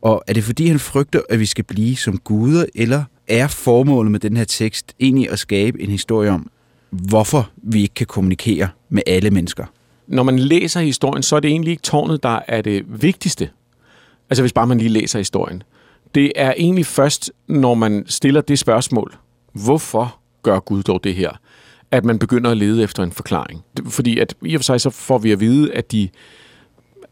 Og 0.01 0.23
er 0.27 0.33
det 0.33 0.43
fordi, 0.43 0.67
han 0.67 0.79
frygter, 0.79 1.21
at 1.29 1.39
vi 1.39 1.45
skal 1.45 1.63
blive 1.63 1.95
som 1.95 2.17
guder, 2.17 2.65
eller 2.75 3.03
er 3.27 3.47
formålet 3.47 4.11
med 4.11 4.19
den 4.19 4.37
her 4.37 4.43
tekst 4.43 4.93
egentlig 4.99 5.31
at 5.31 5.39
skabe 5.39 5.81
en 5.81 5.89
historie 5.89 6.29
om, 6.29 6.49
hvorfor 6.89 7.49
vi 7.63 7.81
ikke 7.81 7.93
kan 7.93 8.07
kommunikere 8.07 8.69
med 8.89 9.01
alle 9.07 9.31
mennesker? 9.31 9.65
Når 10.11 10.23
man 10.23 10.39
læser 10.39 10.79
historien, 10.79 11.23
så 11.23 11.35
er 11.35 11.39
det 11.39 11.51
egentlig 11.51 11.71
ikke 11.71 11.83
tårnet, 11.83 12.23
der 12.23 12.39
er 12.47 12.61
det 12.61 13.01
vigtigste. 13.01 13.49
Altså 14.29 14.43
hvis 14.43 14.53
bare 14.53 14.67
man 14.67 14.77
lige 14.77 14.89
læser 14.89 15.19
historien. 15.19 15.63
Det 16.15 16.31
er 16.35 16.53
egentlig 16.57 16.85
først, 16.85 17.31
når 17.47 17.73
man 17.73 18.03
stiller 18.07 18.41
det 18.41 18.59
spørgsmål, 18.59 19.15
hvorfor 19.53 20.19
gør 20.43 20.59
Gud 20.59 20.83
dog 20.83 21.03
det 21.03 21.15
her, 21.15 21.31
at 21.91 22.05
man 22.05 22.19
begynder 22.19 22.51
at 22.51 22.57
lede 22.57 22.83
efter 22.83 23.03
en 23.03 23.11
forklaring. 23.11 23.63
Fordi 23.87 24.19
at 24.19 24.35
i 24.45 24.55
og 24.55 24.59
for 24.59 24.63
sig 24.63 24.81
så 24.81 24.89
får 24.89 25.17
vi 25.17 25.31
at 25.31 25.39
vide, 25.39 25.73
at 25.73 25.91
de 25.91 26.09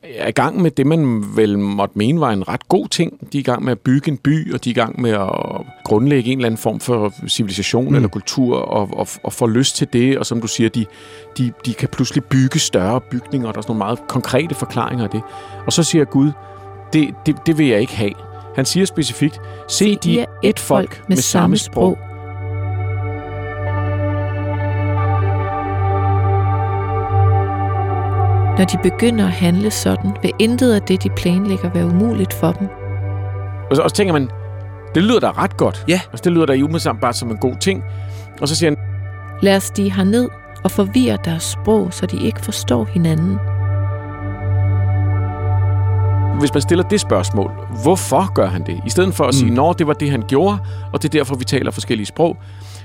er 0.03 0.27
i 0.27 0.31
gang 0.31 0.61
med 0.61 0.71
det, 0.71 0.87
man 0.87 1.23
vel 1.35 1.59
måtte 1.59 1.97
mene 1.97 2.19
var 2.19 2.31
en 2.31 2.47
ret 2.47 2.67
god 2.67 2.87
ting. 2.87 3.31
De 3.33 3.37
er 3.37 3.39
i 3.39 3.43
gang 3.43 3.63
med 3.63 3.71
at 3.71 3.79
bygge 3.79 4.11
en 4.11 4.17
by, 4.17 4.53
og 4.53 4.63
de 4.63 4.69
er 4.69 4.71
i 4.71 4.75
gang 4.75 5.01
med 5.01 5.11
at 5.11 5.29
grundlægge 5.83 6.31
en 6.31 6.37
eller 6.37 6.45
anden 6.45 6.57
form 6.57 6.79
for 6.79 7.13
civilisation 7.27 7.89
mm. 7.89 7.95
eller 7.95 8.09
kultur, 8.09 8.57
og, 8.57 8.89
og, 8.93 9.07
og 9.23 9.33
få 9.33 9.47
lyst 9.47 9.75
til 9.75 9.87
det. 9.93 10.17
Og 10.17 10.25
som 10.25 10.41
du 10.41 10.47
siger, 10.47 10.69
de, 10.69 10.85
de, 11.37 11.51
de 11.65 11.73
kan 11.73 11.89
pludselig 11.89 12.23
bygge 12.23 12.59
større 12.59 13.01
bygninger, 13.01 13.47
og 13.47 13.53
der 13.53 13.57
er 13.57 13.61
sådan 13.61 13.71
nogle 13.71 13.79
meget 13.79 14.07
konkrete 14.07 14.55
forklaringer 14.55 15.03
af 15.03 15.09
det. 15.09 15.21
Og 15.65 15.73
så 15.73 15.83
siger 15.83 16.05
Gud, 16.05 16.31
det, 16.93 17.15
det, 17.25 17.35
det 17.45 17.57
vil 17.57 17.67
jeg 17.67 17.81
ikke 17.81 17.95
have. 17.95 18.13
Han 18.55 18.65
siger 18.65 18.85
specifikt, 18.85 19.41
se, 19.67 19.95
de 19.95 20.19
er 20.19 20.25
et 20.43 20.59
folk 20.59 21.03
med 21.09 21.17
samme 21.17 21.57
sprog 21.57 21.97
Når 28.59 28.65
de 28.65 28.77
begynder 28.83 29.25
at 29.25 29.31
handle 29.31 29.71
sådan, 29.71 30.11
vil 30.21 30.31
intet 30.39 30.73
af 30.73 30.81
det, 30.81 31.03
de 31.03 31.09
planlægger, 31.09 31.69
være 31.73 31.85
umuligt 31.85 32.33
for 32.33 32.51
dem. 32.51 32.67
Og 33.69 33.75
så, 33.75 33.81
og 33.81 33.89
så 33.89 33.95
tænker 33.95 34.13
man, 34.13 34.29
det 34.95 35.03
lyder 35.03 35.19
da 35.19 35.31
ret 35.31 35.57
godt. 35.57 35.85
Ja. 35.87 36.01
Altså, 36.11 36.21
det 36.23 36.31
lyder 36.31 36.45
da 36.45 36.53
umiddelbart 36.53 36.99
bare 37.01 37.13
som 37.13 37.31
en 37.31 37.37
god 37.37 37.55
ting. 37.61 37.83
Og 38.41 38.47
så 38.47 38.55
siger 38.55 38.69
han, 38.71 38.77
Lad 39.41 39.55
os 39.55 39.63
stige 39.63 39.91
herned 39.91 40.29
og 40.63 40.71
forvirre 40.71 41.17
deres 41.25 41.43
sprog, 41.43 41.93
så 41.93 42.05
de 42.05 42.25
ikke 42.25 42.41
forstår 42.41 42.85
hinanden. 42.85 43.37
Hvis 46.39 46.53
man 46.53 46.61
stiller 46.61 46.83
det 46.83 46.99
spørgsmål, 46.99 47.51
hvorfor 47.83 48.33
gør 48.33 48.47
han 48.47 48.65
det? 48.65 48.81
I 48.85 48.89
stedet 48.89 49.13
for 49.13 49.23
at 49.23 49.27
mm. 49.27 49.39
sige, 49.39 49.51
når 49.51 49.73
det 49.73 49.87
var 49.87 49.93
det, 49.93 50.11
han 50.11 50.23
gjorde, 50.27 50.57
og 50.93 51.01
det 51.01 51.09
er 51.09 51.19
derfor, 51.19 51.35
vi 51.35 51.45
taler 51.45 51.71
forskellige 51.71 52.05
sprog, 52.05 52.37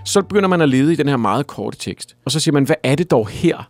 så 0.04 0.22
begynder 0.22 0.48
man 0.48 0.60
at 0.60 0.68
lede 0.68 0.92
i 0.92 0.96
den 0.96 1.08
her 1.08 1.16
meget 1.16 1.46
korte 1.46 1.78
tekst. 1.78 2.16
Og 2.24 2.30
så 2.30 2.40
siger 2.40 2.52
man, 2.52 2.64
hvad 2.64 2.76
er 2.82 2.94
det 2.94 3.10
dog 3.10 3.28
her, 3.28 3.68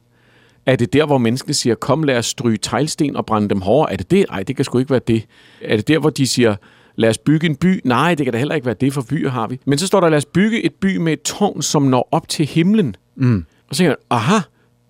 Er 0.66 0.76
det 0.76 0.92
der, 0.92 1.06
hvor 1.06 1.18
menneskene 1.18 1.54
siger, 1.54 1.74
kom 1.74 2.02
lad 2.02 2.18
os 2.18 2.26
stryge 2.26 2.56
teglsten 2.56 3.16
og 3.16 3.26
brænde 3.26 3.48
dem 3.48 3.60
hårdere? 3.60 3.92
Er 3.92 3.96
det 3.96 4.10
det? 4.10 4.26
Nej, 4.30 4.42
det 4.42 4.56
kan 4.56 4.64
sgu 4.64 4.78
ikke 4.78 4.90
være 4.90 5.00
det. 5.06 5.26
Er 5.62 5.76
det 5.76 5.88
der, 5.88 5.98
hvor 5.98 6.10
de 6.10 6.26
siger, 6.26 6.56
lad 6.96 7.10
os 7.10 7.18
bygge 7.18 7.46
en 7.46 7.56
by? 7.56 7.80
Nej, 7.84 8.14
det 8.14 8.26
kan 8.26 8.32
da 8.32 8.38
heller 8.38 8.54
ikke 8.54 8.66
være 8.66 8.76
det, 8.80 8.92
for 8.92 9.02
byer 9.10 9.30
har 9.30 9.46
vi. 9.46 9.60
Men 9.64 9.78
så 9.78 9.86
står 9.86 10.00
der, 10.00 10.08
lad 10.08 10.18
os 10.18 10.24
bygge 10.24 10.62
et 10.62 10.74
by 10.74 10.96
med 10.96 11.12
et 11.12 11.22
tårn, 11.22 11.62
som 11.62 11.82
når 11.82 12.08
op 12.10 12.28
til 12.28 12.46
himlen. 12.46 12.96
Mm. 13.16 13.44
Og 13.68 13.74
så 13.74 13.78
tænker 13.78 13.90
jeg, 13.90 13.96
aha, 14.10 14.38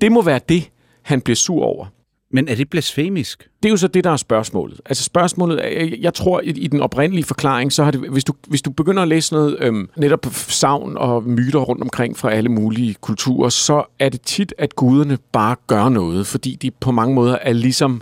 det 0.00 0.12
må 0.12 0.22
være 0.22 0.40
det, 0.48 0.70
han 1.02 1.20
bliver 1.20 1.36
sur 1.36 1.64
over. 1.64 1.86
Men 2.30 2.48
er 2.48 2.54
det 2.54 2.70
blasfemisk? 2.70 3.48
Det 3.64 3.68
er 3.68 3.72
jo 3.72 3.76
så 3.76 3.88
det, 3.88 4.04
der 4.04 4.10
er 4.10 4.16
spørgsmålet. 4.16 4.80
Altså 4.86 5.04
spørgsmålet, 5.04 5.60
jeg, 5.62 5.98
jeg 6.00 6.14
tror, 6.14 6.40
i, 6.40 6.48
i 6.48 6.66
den 6.66 6.80
oprindelige 6.80 7.24
forklaring, 7.24 7.72
så 7.72 7.84
har 7.84 7.90
det, 7.90 8.00
hvis 8.00 8.24
du, 8.24 8.32
hvis 8.46 8.62
du 8.62 8.70
begynder 8.70 9.02
at 9.02 9.08
læse 9.08 9.32
noget 9.32 9.56
øhm, 9.60 9.88
netop 9.96 10.26
savn 10.32 10.96
og 10.96 11.22
myter 11.22 11.58
rundt 11.58 11.82
omkring 11.82 12.16
fra 12.16 12.30
alle 12.30 12.48
mulige 12.48 12.94
kulturer, 12.94 13.48
så 13.48 13.84
er 13.98 14.08
det 14.08 14.20
tit, 14.20 14.54
at 14.58 14.76
guderne 14.76 15.18
bare 15.32 15.56
gør 15.66 15.88
noget, 15.88 16.26
fordi 16.26 16.54
de 16.54 16.70
på 16.70 16.90
mange 16.90 17.14
måder 17.14 17.38
er 17.42 17.52
ligesom 17.52 18.00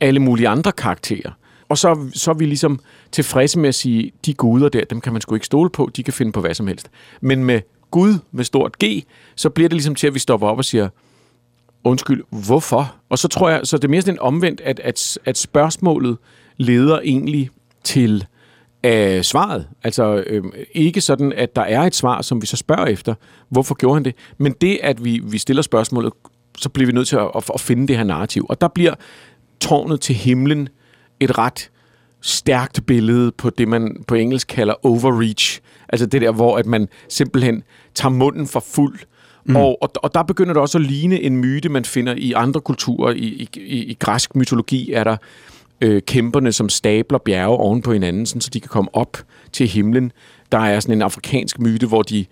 alle 0.00 0.20
mulige 0.20 0.48
andre 0.48 0.72
karakterer. 0.72 1.30
Og 1.68 1.78
så, 1.78 2.10
så 2.14 2.30
er 2.30 2.34
vi 2.34 2.46
ligesom 2.46 2.80
tilfredse 3.12 3.58
med 3.58 3.68
at 3.68 3.74
sige, 3.74 4.12
de 4.26 4.34
guder 4.34 4.68
der, 4.68 4.84
dem 4.84 5.00
kan 5.00 5.12
man 5.12 5.22
sgu 5.22 5.34
ikke 5.34 5.46
stole 5.46 5.70
på, 5.70 5.90
de 5.96 6.02
kan 6.02 6.12
finde 6.12 6.32
på 6.32 6.40
hvad 6.40 6.54
som 6.54 6.66
helst. 6.66 6.90
Men 7.20 7.44
med 7.44 7.60
Gud 7.90 8.14
med 8.32 8.44
stort 8.44 8.78
G, 8.84 9.04
så 9.36 9.50
bliver 9.50 9.68
det 9.68 9.74
ligesom 9.74 9.94
til, 9.94 10.06
at 10.06 10.14
vi 10.14 10.18
stopper 10.18 10.48
op 10.48 10.58
og 10.58 10.64
siger, 10.64 10.88
undskyld, 11.88 12.24
hvorfor? 12.30 12.96
Og 13.08 13.18
så 13.18 13.28
tror 13.28 13.48
jeg, 13.48 13.60
så 13.64 13.76
det 13.76 13.84
er 13.84 13.88
mere 13.88 14.02
sådan 14.02 14.20
omvendt, 14.20 14.60
at, 14.60 14.80
at, 14.80 15.18
at 15.24 15.38
spørgsmålet 15.38 16.16
leder 16.56 17.00
egentlig 17.00 17.50
til 17.84 18.26
øh, 18.84 19.22
svaret. 19.22 19.66
Altså 19.84 20.24
øh, 20.26 20.42
ikke 20.72 21.00
sådan, 21.00 21.32
at 21.32 21.56
der 21.56 21.62
er 21.62 21.80
et 21.80 21.94
svar, 21.94 22.22
som 22.22 22.42
vi 22.42 22.46
så 22.46 22.56
spørger 22.56 22.86
efter, 22.86 23.14
hvorfor 23.48 23.74
gjorde 23.74 23.94
han 23.94 24.04
det? 24.04 24.14
Men 24.38 24.52
det, 24.52 24.78
at 24.82 25.04
vi, 25.04 25.20
vi 25.24 25.38
stiller 25.38 25.62
spørgsmålet, 25.62 26.12
så 26.58 26.68
bliver 26.68 26.86
vi 26.86 26.92
nødt 26.92 27.08
til 27.08 27.16
at, 27.16 27.30
at, 27.36 27.50
at 27.54 27.60
finde 27.60 27.88
det 27.88 27.96
her 27.96 28.04
narrativ. 28.04 28.46
Og 28.48 28.60
der 28.60 28.68
bliver 28.68 28.94
tårnet 29.60 30.00
til 30.00 30.14
himlen 30.14 30.68
et 31.20 31.38
ret 31.38 31.70
stærkt 32.20 32.86
billede 32.86 33.32
på 33.32 33.50
det, 33.50 33.68
man 33.68 34.04
på 34.08 34.14
engelsk 34.14 34.48
kalder 34.48 34.86
overreach. 34.86 35.60
Altså 35.88 36.06
det 36.06 36.22
der, 36.22 36.32
hvor 36.32 36.58
at 36.58 36.66
man 36.66 36.88
simpelthen 37.08 37.62
tager 37.94 38.12
munden 38.12 38.46
for 38.46 38.60
fuld. 38.60 38.98
Mm. 39.48 39.56
Og, 39.56 39.82
og, 39.82 39.90
og 39.94 40.14
der 40.14 40.22
begynder 40.22 40.52
det 40.52 40.60
også 40.62 40.78
at 40.78 40.84
ligne 40.84 41.20
en 41.20 41.36
myte, 41.36 41.68
man 41.68 41.84
finder 41.84 42.14
i 42.16 42.32
andre 42.32 42.60
kulturer. 42.60 43.12
I, 43.12 43.18
i, 43.18 43.48
i, 43.56 43.84
i 43.84 43.96
græsk 44.00 44.36
mytologi 44.36 44.92
er 44.92 45.04
der 45.04 45.16
øh, 45.80 46.02
kæmperne, 46.02 46.52
som 46.52 46.68
stabler 46.68 47.18
bjerge 47.18 47.56
oven 47.56 47.82
på 47.82 47.92
hinanden, 47.92 48.26
sådan, 48.26 48.40
så 48.40 48.50
de 48.50 48.60
kan 48.60 48.68
komme 48.68 48.94
op 48.94 49.18
til 49.52 49.68
himlen. 49.68 50.12
Der 50.52 50.58
er 50.58 50.80
sådan 50.80 50.98
en 50.98 51.02
afrikansk 51.02 51.58
myte, 51.58 51.86
hvor 51.86 52.02
de 52.02 52.24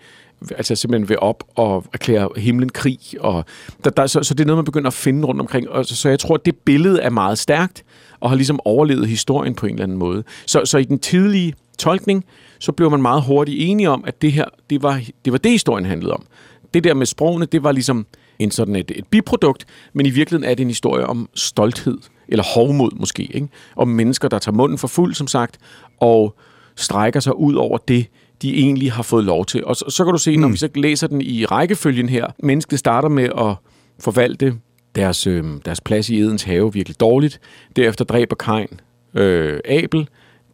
altså 0.57 0.75
simpelthen 0.75 1.09
vil 1.09 1.19
op 1.19 1.43
og 1.55 1.85
erklære 1.93 2.29
himlen 2.37 2.69
krig. 2.69 2.99
Og 3.19 3.45
der, 3.83 3.89
der, 3.89 4.07
så, 4.07 4.23
så 4.23 4.33
det 4.33 4.43
er 4.43 4.47
noget, 4.47 4.57
man 4.57 4.65
begynder 4.65 4.87
at 4.87 4.93
finde 4.93 5.27
rundt 5.27 5.41
omkring. 5.41 5.69
Og, 5.69 5.85
så, 5.85 5.95
så 5.95 6.09
jeg 6.09 6.19
tror, 6.19 6.35
at 6.35 6.45
det 6.45 6.55
billede 6.55 7.01
er 7.01 7.09
meget 7.09 7.37
stærkt, 7.37 7.83
og 8.19 8.29
har 8.29 8.35
ligesom 8.35 8.59
overlevet 8.65 9.07
historien 9.07 9.55
på 9.55 9.65
en 9.65 9.71
eller 9.71 9.83
anden 9.83 9.97
måde. 9.97 10.23
Så, 10.45 10.61
så 10.65 10.77
i 10.77 10.83
den 10.83 10.99
tidlige 10.99 11.53
tolkning, 11.79 12.25
så 12.59 12.71
blev 12.71 12.91
man 12.91 13.01
meget 13.01 13.23
hurtigt 13.23 13.57
enige 13.61 13.89
om, 13.89 14.03
at 14.07 14.21
det 14.21 14.31
her, 14.31 14.45
det 14.69 14.83
var 14.83 15.01
det, 15.25 15.31
var 15.31 15.39
det 15.39 15.51
historien 15.51 15.85
handlede 15.85 16.13
om. 16.13 16.25
Det 16.73 16.83
der 16.83 16.93
med 16.93 17.05
sprogene, 17.05 17.45
det 17.45 17.63
var 17.63 17.71
ligesom 17.71 18.05
en 18.39 18.51
sådan 18.51 18.75
et, 18.75 18.91
et 18.95 19.07
biprodukt, 19.07 19.65
men 19.93 20.05
i 20.05 20.09
virkeligheden 20.09 20.51
er 20.51 20.55
det 20.55 20.63
en 20.63 20.69
historie 20.69 21.05
om 21.05 21.29
stolthed, 21.33 21.97
eller 22.27 22.43
hovmod 22.43 22.91
måske, 22.95 23.23
ikke? 23.23 23.47
om 23.75 23.87
mennesker, 23.87 24.27
der 24.27 24.39
tager 24.39 24.55
munden 24.55 24.77
for 24.77 24.87
fuld, 24.87 25.13
som 25.13 25.27
sagt, 25.27 25.57
og 25.99 26.35
strækker 26.75 27.19
sig 27.19 27.37
ud 27.37 27.55
over 27.55 27.77
det, 27.77 28.05
de 28.41 28.55
egentlig 28.55 28.91
har 28.91 29.03
fået 29.03 29.23
lov 29.23 29.45
til. 29.45 29.65
Og 29.65 29.75
så, 29.75 29.85
så 29.89 30.03
kan 30.03 30.13
du 30.13 30.19
se, 30.19 30.35
mm. 30.35 30.41
når 30.41 30.49
vi 30.49 30.57
så 30.57 30.69
læser 30.75 31.07
den 31.07 31.21
i 31.21 31.45
rækkefølgen 31.45 32.09
her, 32.09 32.27
mennesket 32.43 32.79
starter 32.79 33.09
med 33.09 33.29
at 33.37 33.55
forvalte 33.99 34.53
deres, 34.95 35.27
øh, 35.27 35.45
deres 35.65 35.81
plads 35.81 36.09
i 36.09 36.19
Edens 36.19 36.43
have 36.43 36.73
virkelig 36.73 36.99
dårligt. 36.99 37.39
Derefter 37.75 38.05
dræber 38.05 38.35
Kain 38.35 38.79
øh, 39.13 39.59
Abel. 39.65 40.07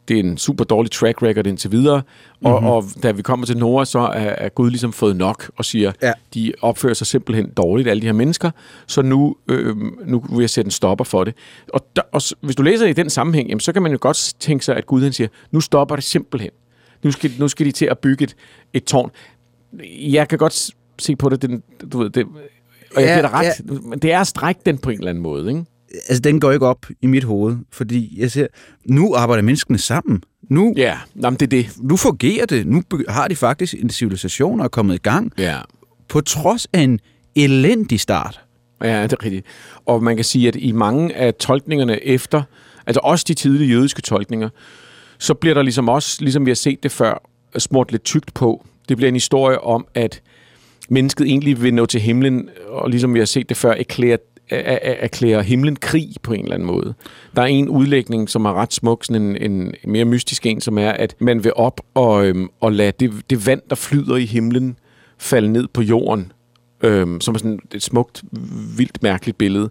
Det 0.07 0.15
er 0.19 0.23
en 0.23 0.37
super 0.37 0.63
dårlig 0.63 0.91
track 0.91 1.21
record 1.23 1.47
indtil 1.47 1.71
videre. 1.71 1.95
Og, 1.95 2.01
Mhm. 2.41 2.51
mm-hmm. 2.51 2.67
og 2.67 2.83
da 3.03 3.11
vi 3.11 3.21
kommer 3.21 3.45
til 3.45 3.57
Noah, 3.57 3.85
så 3.85 3.99
er, 3.99 4.09
er 4.37 4.49
Gud 4.49 4.69
ligesom 4.69 4.93
fået 4.93 5.15
nok 5.15 5.51
og 5.57 5.65
siger, 5.65 5.91
Ja. 6.01 6.11
de 6.33 6.53
opfører 6.61 6.93
sig 6.93 7.07
simpelthen 7.07 7.49
dårligt, 7.57 7.89
alle 7.89 8.01
de 8.01 8.05
her 8.05 8.13
mennesker, 8.13 8.51
så 8.87 9.01
nu, 9.01 9.35
øh, 9.47 9.75
nu 10.05 10.19
vil 10.29 10.39
jeg 10.39 10.49
sætte 10.49 10.67
en 10.67 10.71
stopper 10.71 11.05
for 11.05 11.23
det. 11.23 11.33
Og, 11.73 11.85
der, 11.95 12.01
og 12.11 12.21
hvis 12.41 12.55
du 12.55 12.63
læser 12.63 12.85
det 12.85 12.89
i 12.97 13.01
den 13.01 13.09
sammenhæng, 13.09 13.49
jamen, 13.49 13.59
så 13.59 13.73
kan 13.73 13.81
man 13.81 13.91
jo 13.91 13.97
godt 14.01 14.33
tænke 14.39 14.65
sig, 14.65 14.75
at 14.75 14.85
Gud 14.85 15.03
han 15.03 15.13
siger, 15.13 15.27
nu 15.51 15.61
stopper 15.61 15.95
det 15.95 16.03
simpelthen. 16.03 16.51
Nu 17.03 17.11
skal, 17.11 17.31
nu 17.39 17.47
skal 17.47 17.65
de 17.65 17.71
til 17.71 17.85
at 17.85 17.99
bygge 17.99 18.23
et, 18.23 18.35
et 18.73 18.83
tårn. 18.83 19.11
Jeg 20.11 20.27
kan 20.27 20.37
godt 20.37 20.69
se 20.99 21.15
på 21.15 21.29
det, 21.29 21.41
den, 21.41 21.63
du 21.91 21.97
ved, 21.97 22.09
det 22.09 22.25
og 22.95 23.01
jeg 23.01 23.09
Ja, 23.09 23.21
dig 23.21 23.33
ret, 23.33 23.83
men 23.83 23.99
det 23.99 24.11
er 24.11 24.19
at 24.19 24.27
strække 24.27 24.61
den 24.65 24.77
på 24.77 24.89
en 24.89 24.97
eller 24.97 25.09
anden 25.09 25.23
måde, 25.23 25.49
ikke? 25.49 25.65
Altså, 25.93 26.21
den 26.21 26.39
går 26.39 26.51
ikke 26.51 26.65
op 26.67 26.85
i 27.01 27.07
mit 27.07 27.23
hoved, 27.23 27.57
fordi 27.71 28.13
jeg 28.21 28.31
ser, 28.31 28.47
nu 28.85 29.15
arbejder 29.15 29.43
menneskene 29.43 29.77
sammen. 29.77 30.23
Nu, 30.49 30.73
Ja, 30.77 30.97
nå, 31.15 31.29
men 31.29 31.37
det 31.39 31.45
er 31.45 31.49
det. 31.49 31.69
nu 31.81 31.97
fungerer 31.97 32.45
det. 32.45 32.67
Nu 32.67 32.83
har 33.07 33.27
de 33.27 33.35
faktisk 33.35 33.73
en 33.73 33.89
civilisation 33.89 34.59
og 34.59 34.63
er 34.63 34.69
kommet 34.69 34.95
i 34.95 34.97
gang, 34.97 35.31
Ja. 35.37 35.57
på 36.09 36.21
trods 36.21 36.67
af 36.73 36.79
en 36.81 36.99
elendig 37.35 37.99
start. 37.99 38.39
Ja, 38.83 39.03
det 39.03 39.13
er 39.13 39.23
rigtigt. 39.23 39.45
Og 39.85 40.03
man 40.03 40.15
kan 40.15 40.25
sige, 40.25 40.47
at 40.47 40.55
i 40.55 40.71
mange 40.71 41.15
af 41.15 41.33
tolkningerne 41.33 42.03
efter, 42.05 42.43
altså 42.87 42.99
også 43.03 43.25
de 43.27 43.33
tidlige 43.33 43.69
jødiske 43.69 44.01
tolkninger, 44.01 44.49
så 45.19 45.33
bliver 45.33 45.53
der 45.53 45.61
ligesom 45.61 45.89
også, 45.89 46.17
ligesom 46.21 46.45
vi 46.45 46.49
har 46.51 46.55
set 46.55 46.83
det 46.83 46.91
før, 46.91 47.29
smurt 47.57 47.91
lidt 47.91 48.03
tykt 48.03 48.33
på. 48.33 48.65
Det 48.89 48.97
bliver 48.97 49.07
en 49.07 49.15
historie 49.15 49.61
om, 49.61 49.85
at 49.95 50.21
mennesket 50.89 51.27
egentlig 51.27 51.61
vil 51.61 51.73
nå 51.73 51.85
til 51.85 52.01
himlen, 52.01 52.49
og 52.67 52.89
ligesom 52.89 53.13
vi 53.13 53.19
har 53.19 53.25
set 53.25 53.49
det 53.49 53.57
før, 53.57 53.71
erklære, 53.71 54.17
er- 54.49 54.95
erklære 54.99 55.43
himlen 55.43 55.75
krig 55.75 56.09
på 56.23 56.33
en 56.33 56.39
eller 56.43 56.53
anden 56.53 56.67
måde. 56.67 56.93
Der 57.35 57.41
er 57.41 57.45
en 57.45 57.69
udlægning, 57.69 58.29
som 58.29 58.45
er 58.45 58.53
ret 58.53 58.73
smuk, 58.73 59.03
sådan 59.05 59.21
en, 59.21 59.35
en 59.51 59.73
mere 59.85 60.05
mystisk 60.05 60.45
en, 60.45 60.61
som 60.61 60.77
er, 60.77 60.89
at 60.91 61.15
man 61.19 61.43
vil 61.43 61.51
op 61.55 61.81
og, 61.93 62.25
øhm, 62.25 62.47
og 62.59 62.71
lade 62.71 62.91
det, 62.99 63.11
det 63.29 63.47
vand, 63.47 63.61
der 63.69 63.75
flyder 63.75 64.15
i 64.15 64.25
himlen, 64.25 64.77
falde 65.17 65.51
ned 65.51 65.67
på 65.73 65.81
jorden, 65.81 66.31
øhm, 66.83 67.21
som 67.21 67.33
er 67.35 67.37
sådan 67.39 67.59
et 67.73 67.83
smukt, 67.83 68.23
vildt 68.77 69.03
mærkeligt 69.03 69.37
billede. 69.37 69.69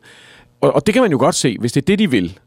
Og, 0.60 0.74
og 0.74 0.86
det 0.86 0.94
kan 0.94 1.02
man 1.02 1.10
jo 1.12 1.18
godt 1.18 1.34
se, 1.34 1.56
hvis 1.60 1.72
det 1.72 1.82
er 1.82 1.86
det, 1.86 1.98
de 1.98 2.10
vil. 2.10 2.38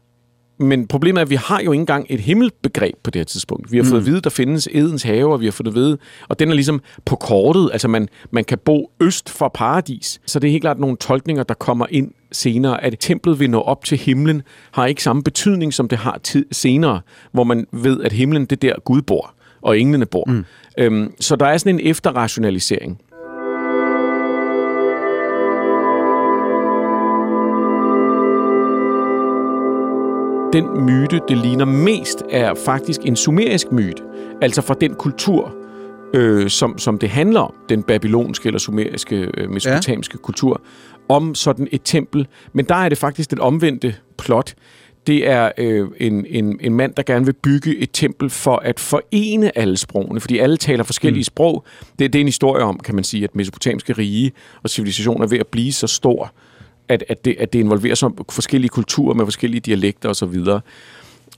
Men 0.58 0.86
problemet 0.86 1.20
er, 1.20 1.22
at 1.22 1.30
vi 1.30 1.34
har 1.34 1.60
jo 1.60 1.72
ikke 1.72 1.80
engang 1.80 2.06
et 2.08 2.20
himmelbegreb 2.20 2.94
på 3.02 3.10
det 3.10 3.20
her 3.20 3.24
tidspunkt. 3.24 3.72
Vi 3.72 3.76
har 3.76 3.84
fået 3.84 4.00
at 4.00 4.06
vide, 4.06 4.16
at 4.16 4.24
der 4.24 4.30
findes 4.30 4.68
Edens 4.72 5.02
have, 5.02 5.32
og 5.32 5.40
vi 5.40 5.44
har 5.46 5.52
fået 5.52 5.68
at 5.68 5.74
vide, 5.74 5.98
og 6.28 6.38
den 6.38 6.50
er 6.50 6.54
ligesom 6.54 6.80
på 7.04 7.16
kortet, 7.16 7.68
altså 7.72 7.88
man, 7.88 8.08
man 8.30 8.44
kan 8.44 8.58
bo 8.58 8.90
øst 9.00 9.30
for 9.30 9.48
paradis. 9.48 10.20
Så 10.26 10.38
det 10.38 10.48
er 10.48 10.52
helt 10.52 10.62
klart 10.62 10.78
nogle 10.78 10.96
tolkninger, 10.96 11.42
der 11.42 11.54
kommer 11.54 11.86
ind 11.90 12.10
senere, 12.32 12.84
at 12.84 12.96
templet 13.00 13.40
vil 13.40 13.50
nå 13.50 13.60
op 13.60 13.84
til 13.84 13.98
himlen, 13.98 14.42
har 14.70 14.86
ikke 14.86 15.02
samme 15.02 15.22
betydning, 15.22 15.74
som 15.74 15.88
det 15.88 15.98
har 15.98 16.18
tid 16.22 16.46
senere, 16.52 17.00
hvor 17.32 17.44
man 17.44 17.66
ved, 17.72 18.02
at 18.02 18.12
himlen 18.12 18.44
det 18.44 18.64
er 18.64 18.68
der 18.68 18.80
Gud 18.84 19.02
bor, 19.02 19.34
og 19.62 19.78
englene 19.78 20.06
bor. 20.06 20.24
Mm. 20.26 20.44
Øhm, 20.78 21.12
så 21.20 21.36
der 21.36 21.46
er 21.46 21.58
sådan 21.58 21.74
en 21.74 21.86
efterrationalisering. 21.86 23.00
Den 30.52 30.84
myte, 30.86 31.20
det 31.28 31.38
ligner 31.38 31.64
mest, 31.64 32.22
er 32.30 32.54
faktisk 32.54 33.00
en 33.04 33.16
sumerisk 33.16 33.72
myte. 33.72 34.02
Altså 34.42 34.62
fra 34.62 34.74
den 34.80 34.94
kultur, 34.94 35.54
øh, 36.14 36.50
som, 36.50 36.78
som 36.78 36.98
det 36.98 37.08
handler 37.08 37.40
om. 37.40 37.54
Den 37.68 37.82
babylonske 37.82 38.46
eller 38.46 38.58
sumeriske, 38.58 39.30
øh, 39.34 39.50
mesopotamiske 39.50 40.14
ja. 40.18 40.22
kultur. 40.22 40.60
Om 41.08 41.34
sådan 41.34 41.68
et 41.72 41.80
tempel. 41.84 42.26
Men 42.52 42.64
der 42.64 42.74
er 42.74 42.88
det 42.88 42.98
faktisk 42.98 43.30
den 43.30 43.40
omvendte 43.40 43.94
plot. 44.18 44.54
Det 45.06 45.28
er 45.28 45.52
øh, 45.58 45.88
en, 45.96 46.26
en, 46.28 46.58
en 46.60 46.74
mand, 46.74 46.94
der 46.94 47.02
gerne 47.02 47.24
vil 47.24 47.34
bygge 47.42 47.76
et 47.78 47.90
tempel 47.92 48.30
for 48.30 48.56
at 48.56 48.80
forene 48.80 49.58
alle 49.58 49.76
sprogene, 49.76 50.20
fordi 50.20 50.38
alle 50.38 50.56
taler 50.56 50.84
forskellige 50.84 51.20
mm. 51.20 51.24
sprog. 51.24 51.64
Det, 51.98 52.12
det 52.12 52.18
er 52.18 52.20
en 52.20 52.28
historie 52.28 52.64
om, 52.64 52.78
kan 52.78 52.94
man 52.94 53.04
sige, 53.04 53.24
at 53.24 53.34
mesopotamiske 53.34 53.92
rige 53.92 54.32
og 54.62 54.70
civilisation 54.70 55.22
er 55.22 55.26
ved 55.26 55.38
at 55.38 55.46
blive 55.46 55.72
så 55.72 55.86
stor, 55.86 56.32
at, 56.88 57.04
at, 57.08 57.24
det, 57.24 57.36
at 57.38 57.52
det 57.52 57.58
involverer 57.58 57.94
så 57.94 58.24
forskellige 58.30 58.68
kulturer 58.68 59.14
med 59.14 59.26
forskellige 59.26 59.60
dialekter 59.60 60.08
osv. 60.08 60.40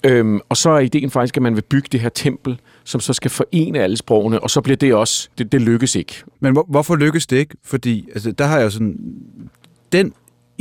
Øhm, 0.05 0.41
og 0.49 0.57
så 0.57 0.71
er 0.71 0.79
ideen 0.79 1.11
faktisk, 1.11 1.37
at 1.37 1.43
man 1.43 1.55
vil 1.55 1.63
bygge 1.63 1.89
det 1.93 2.01
her 2.01 2.09
tempel, 2.09 2.61
som 2.85 3.01
så 3.01 3.13
skal 3.13 3.31
forene 3.31 3.79
alle 3.79 3.97
sprogene, 3.97 4.41
og 4.41 4.51
så 4.51 4.61
bliver 4.61 4.77
det 4.77 4.95
også, 4.95 5.29
det, 5.39 5.53
det 5.53 5.63
lykkes 5.63 5.95
ikke. 5.95 6.15
Men 6.41 6.53
hvor, 6.53 6.67
hvorfor 6.69 6.97
lykkes 6.97 7.27
det 7.27 7.37
ikke? 7.37 7.57
Fordi 7.65 8.09
altså, 8.15 8.33
der 8.33 8.47
har 8.47 8.59
jeg 8.59 8.73
sådan... 8.73 8.97
Den 9.93 10.13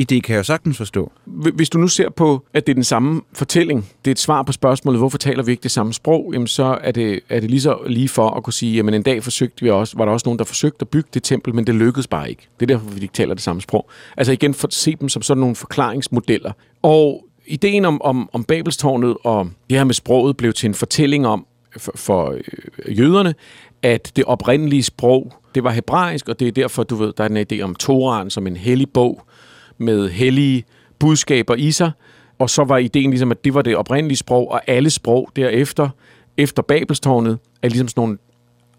idé 0.02 0.20
kan 0.20 0.34
jeg 0.34 0.38
jo 0.38 0.44
sagtens 0.44 0.78
forstå. 0.78 1.12
Hvis 1.26 1.70
du 1.70 1.78
nu 1.78 1.88
ser 1.88 2.10
på, 2.10 2.46
at 2.54 2.68
det 2.68 2.74
er 2.74 2.76
den 2.76 2.84
samme 2.84 3.22
fortælling, 3.34 3.90
det 4.06 4.12
er 4.12 4.12
et 4.12 4.20
svar 4.20 4.44
på 4.44 4.52
spørgsmålet, 4.52 5.00
hvorfor 5.00 5.18
taler 5.18 5.44
vi 5.44 5.52
ikke 5.52 5.64
det 5.64 5.72
samme 5.72 5.94
sprog, 5.94 6.30
jamen 6.34 6.48
så 6.48 6.78
er 6.82 6.92
det, 6.92 7.20
er 7.30 7.40
det 7.40 7.50
lige 7.50 7.62
så 7.62 7.78
lige 7.88 8.10
for 8.10 8.30
at 8.30 8.44
kunne 8.44 8.54
sige, 8.54 8.76
jamen 8.76 8.94
en 8.94 9.04
dag 9.04 9.24
forsøgte 9.24 9.64
vi 9.64 9.70
også, 9.70 9.98
var 9.98 10.06
der 10.06 10.12
også 10.12 10.24
nogen, 10.26 10.40
der 10.40 10.46
forsøgte 10.46 10.82
at 10.82 10.90
bygge 10.90 11.10
det 11.14 11.24
tempel, 11.24 11.56
men 11.56 11.68
det 11.68 11.76
lykkedes 11.76 12.08
bare 12.08 12.30
ikke. 12.30 12.48
Det 12.60 12.72
er 12.72 12.76
derfor, 12.76 12.90
vi 12.90 13.02
ikke 13.02 13.14
taler 13.14 13.34
det 13.34 13.44
samme 13.44 13.62
sprog. 13.62 13.90
Altså 14.18 14.34
igen, 14.34 14.54
for, 14.54 14.68
se 14.72 14.96
dem 14.96 15.10
som 15.10 15.22
sådan 15.22 15.42
nogle 15.42 15.56
forklaringsmodeller. 15.56 16.52
Og 16.82 17.26
ideen 17.48 17.86
om, 17.86 18.02
om, 18.02 18.30
om 18.34 18.44
Babelstårnet 18.44 19.18
og 19.24 19.50
det 19.70 19.78
her 19.78 19.86
med 19.86 19.94
sproget 19.94 20.38
blev 20.38 20.54
til 20.54 20.68
en 20.68 20.74
fortælling 20.74 21.28
om, 21.28 21.46
for, 21.78 21.92
for 21.96 22.30
øh, 22.32 23.00
jøderne, 23.00 23.36
at 23.82 24.12
det 24.16 24.26
oprindelige 24.26 24.84
sprog, 24.84 25.34
det 25.56 25.64
var 25.64 25.72
hebraisk, 25.72 26.30
og 26.30 26.40
det 26.40 26.48
er 26.48 26.52
derfor, 26.52 26.84
du 26.84 26.96
ved, 26.96 27.14
der 27.18 27.24
er 27.24 27.28
den 27.28 27.46
idé 27.52 27.62
om 27.62 27.76
Toraen 27.76 28.30
som 28.30 28.48
en 28.48 28.58
hellig 28.58 28.90
bog, 28.90 29.27
med 29.78 30.10
hellige 30.10 30.64
budskaber 31.00 31.56
i 31.56 31.72
sig. 31.72 31.92
Og 32.40 32.50
så 32.50 32.64
var 32.64 32.78
ideen 32.78 33.10
ligesom, 33.10 33.32
at 33.32 33.46
det 33.46 33.54
var 33.54 33.62
det 33.62 33.76
oprindelige 33.76 34.18
sprog, 34.18 34.52
og 34.52 34.62
alle 34.68 34.90
sprog 34.90 35.30
derefter, 35.36 35.90
efter 36.38 36.62
Babelstårnet, 36.64 37.40
er 37.62 37.70
ligesom 37.70 37.88
sådan 37.88 38.02
nogle 38.02 38.18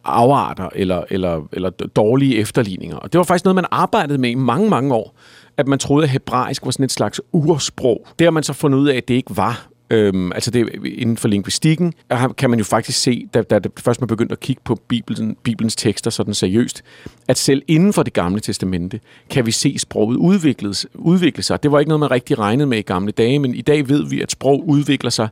afarter 0.04 0.68
eller, 0.74 1.02
eller, 1.10 1.48
eller 1.52 1.70
dårlige 1.70 2.36
efterligninger. 2.36 2.96
Og 2.96 3.12
det 3.12 3.18
var 3.18 3.24
faktisk 3.24 3.44
noget, 3.44 3.54
man 3.54 3.66
arbejdede 3.70 4.18
med 4.18 4.30
i 4.30 4.34
mange, 4.34 4.70
mange 4.70 4.94
år, 4.94 5.14
at 5.56 5.68
man 5.68 5.78
troede, 5.78 6.04
at 6.04 6.10
hebraisk 6.10 6.64
var 6.64 6.70
sådan 6.70 6.84
et 6.84 6.92
slags 6.92 7.20
ursprog. 7.32 8.06
Det 8.18 8.24
har 8.24 8.30
man 8.30 8.42
så 8.42 8.52
fundet 8.52 8.78
ud 8.78 8.88
af, 8.88 8.96
at 8.96 9.08
det 9.08 9.14
ikke 9.14 9.36
var. 9.36 9.68
Øhm, 9.90 10.32
altså 10.32 10.50
det, 10.50 10.68
inden 10.84 11.16
for 11.16 11.28
lingvistikken 11.28 11.94
kan 12.36 12.50
man 12.50 12.58
jo 12.58 12.64
faktisk 12.64 13.00
se, 13.00 13.28
da, 13.34 13.42
da 13.42 13.58
det 13.58 13.72
først 13.78 14.00
man 14.00 14.08
begyndte 14.08 14.32
at 14.32 14.40
kigge 14.40 14.62
på 14.64 14.74
Bibelen, 14.88 15.36
Bibelens 15.42 15.76
tekster 15.76 16.10
sådan 16.10 16.34
seriøst, 16.34 16.82
at 17.28 17.38
selv 17.38 17.62
inden 17.68 17.92
for 17.92 18.02
det 18.02 18.12
gamle 18.12 18.40
testamente 18.40 19.00
kan 19.30 19.46
vi 19.46 19.50
se 19.50 19.78
sproget 19.78 20.16
udvikles, 20.16 20.86
udvikle 20.94 21.42
sig. 21.42 21.62
Det 21.62 21.72
var 21.72 21.78
ikke 21.78 21.88
noget, 21.88 22.00
man 22.00 22.10
rigtig 22.10 22.38
regnede 22.38 22.66
med 22.66 22.78
i 22.78 22.82
gamle 22.82 23.12
dage, 23.12 23.38
men 23.38 23.54
i 23.54 23.60
dag 23.60 23.88
ved 23.88 24.08
vi, 24.08 24.22
at 24.22 24.30
sprog 24.30 24.68
udvikler 24.68 25.10
sig 25.10 25.28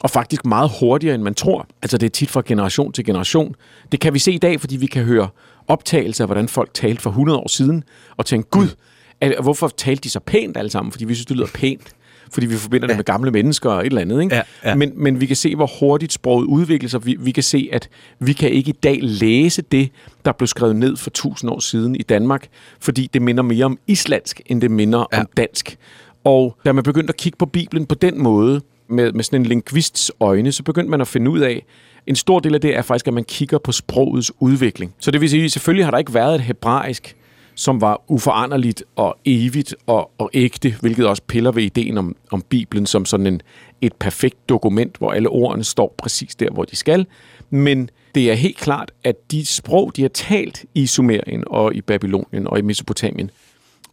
og 0.00 0.10
faktisk 0.10 0.46
meget 0.46 0.70
hurtigere, 0.80 1.14
end 1.14 1.22
man 1.22 1.34
tror. 1.34 1.66
Altså 1.82 1.98
det 1.98 2.06
er 2.06 2.10
tit 2.10 2.30
fra 2.30 2.42
generation 2.46 2.92
til 2.92 3.04
generation. 3.04 3.54
Det 3.92 4.00
kan 4.00 4.14
vi 4.14 4.18
se 4.18 4.32
i 4.32 4.38
dag, 4.38 4.60
fordi 4.60 4.76
vi 4.76 4.86
kan 4.86 5.04
høre 5.04 5.28
optagelser 5.68 6.24
af, 6.24 6.28
hvordan 6.28 6.48
folk 6.48 6.70
talte 6.74 7.02
for 7.02 7.10
100 7.10 7.38
år 7.38 7.48
siden, 7.48 7.84
og 8.16 8.26
tænke, 8.26 8.50
gud, 8.50 8.68
hvorfor 9.42 9.68
talte 9.68 10.02
de 10.02 10.10
så 10.10 10.20
pænt 10.20 10.56
alle 10.56 10.70
sammen? 10.70 10.92
Fordi 10.92 11.04
vi 11.04 11.14
synes, 11.14 11.26
det 11.26 11.36
lyder 11.36 11.48
pænt 11.54 11.94
fordi 12.32 12.46
vi 12.46 12.56
forbinder 12.56 12.86
ja. 12.86 12.88
det 12.88 12.98
med 12.98 13.04
gamle 13.04 13.30
mennesker 13.30 13.70
og 13.70 13.80
et 13.80 13.86
eller 13.86 14.00
andet. 14.00 14.22
Ikke? 14.22 14.34
Ja, 14.34 14.42
ja. 14.64 14.74
Men, 14.74 14.92
men 14.94 15.20
vi 15.20 15.26
kan 15.26 15.36
se, 15.36 15.56
hvor 15.56 15.70
hurtigt 15.80 16.12
sproget 16.12 16.44
udvikler 16.44 16.88
sig. 16.88 17.06
Vi, 17.06 17.16
vi 17.20 17.30
kan 17.30 17.42
se, 17.42 17.68
at 17.72 17.88
vi 18.18 18.32
kan 18.32 18.50
ikke 18.50 18.68
i 18.68 18.78
dag 18.82 18.98
læse 19.02 19.62
det, 19.62 19.90
der 20.24 20.32
blev 20.32 20.46
skrevet 20.46 20.76
ned 20.76 20.96
for 20.96 21.10
tusind 21.10 21.50
år 21.50 21.60
siden 21.60 21.96
i 21.96 22.02
Danmark, 22.02 22.46
fordi 22.80 23.10
det 23.14 23.22
minder 23.22 23.42
mere 23.42 23.64
om 23.64 23.78
islandsk, 23.86 24.40
end 24.46 24.60
det 24.60 24.70
minder 24.70 25.06
ja. 25.12 25.20
om 25.20 25.26
dansk. 25.36 25.76
Og 26.24 26.56
da 26.64 26.72
man 26.72 26.84
begyndte 26.84 27.10
at 27.10 27.16
kigge 27.16 27.36
på 27.38 27.46
Bibelen 27.46 27.86
på 27.86 27.94
den 27.94 28.22
måde, 28.22 28.60
med, 28.88 29.12
med 29.12 29.24
sådan 29.24 29.40
en 29.40 29.46
lingvists 29.46 30.12
øjne, 30.20 30.52
så 30.52 30.62
begyndte 30.62 30.90
man 30.90 31.00
at 31.00 31.08
finde 31.08 31.30
ud 31.30 31.40
af, 31.40 31.66
en 32.06 32.16
stor 32.16 32.40
del 32.40 32.54
af 32.54 32.60
det 32.60 32.76
er 32.76 32.82
faktisk, 32.82 33.08
at 33.08 33.14
man 33.14 33.24
kigger 33.24 33.58
på 33.58 33.72
sprogets 33.72 34.32
udvikling. 34.40 34.94
Så 34.98 35.10
det 35.10 35.20
vil 35.20 35.30
sige, 35.30 35.50
selvfølgelig 35.50 35.86
har 35.86 35.90
der 35.90 35.98
ikke 35.98 36.14
været 36.14 36.34
et 36.34 36.40
hebraisk 36.40 37.16
som 37.56 37.80
var 37.80 38.02
uforanderligt 38.08 38.84
og 38.96 39.16
evigt 39.24 39.74
og, 39.86 40.10
og 40.18 40.30
ægte, 40.34 40.74
hvilket 40.80 41.06
også 41.06 41.22
piller 41.22 41.52
ved 41.52 41.62
ideen 41.62 41.98
om, 41.98 42.16
om 42.30 42.42
Bibelen 42.42 42.86
som 42.86 43.04
sådan 43.04 43.26
en, 43.26 43.40
et 43.80 43.92
perfekt 43.92 44.48
dokument, 44.48 44.96
hvor 44.96 45.10
alle 45.12 45.28
ordene 45.28 45.64
står 45.64 45.94
præcis 45.98 46.34
der, 46.34 46.50
hvor 46.50 46.64
de 46.64 46.76
skal. 46.76 47.06
Men 47.50 47.90
det 48.14 48.30
er 48.30 48.34
helt 48.34 48.56
klart, 48.56 48.92
at 49.04 49.30
de 49.30 49.46
sprog, 49.46 49.92
de 49.96 50.02
har 50.02 50.08
talt 50.08 50.64
i 50.74 50.86
Sumerien 50.86 51.44
og 51.46 51.74
i 51.74 51.80
Babylonien 51.80 52.46
og 52.46 52.58
i 52.58 52.62
Mesopotamien, 52.62 53.30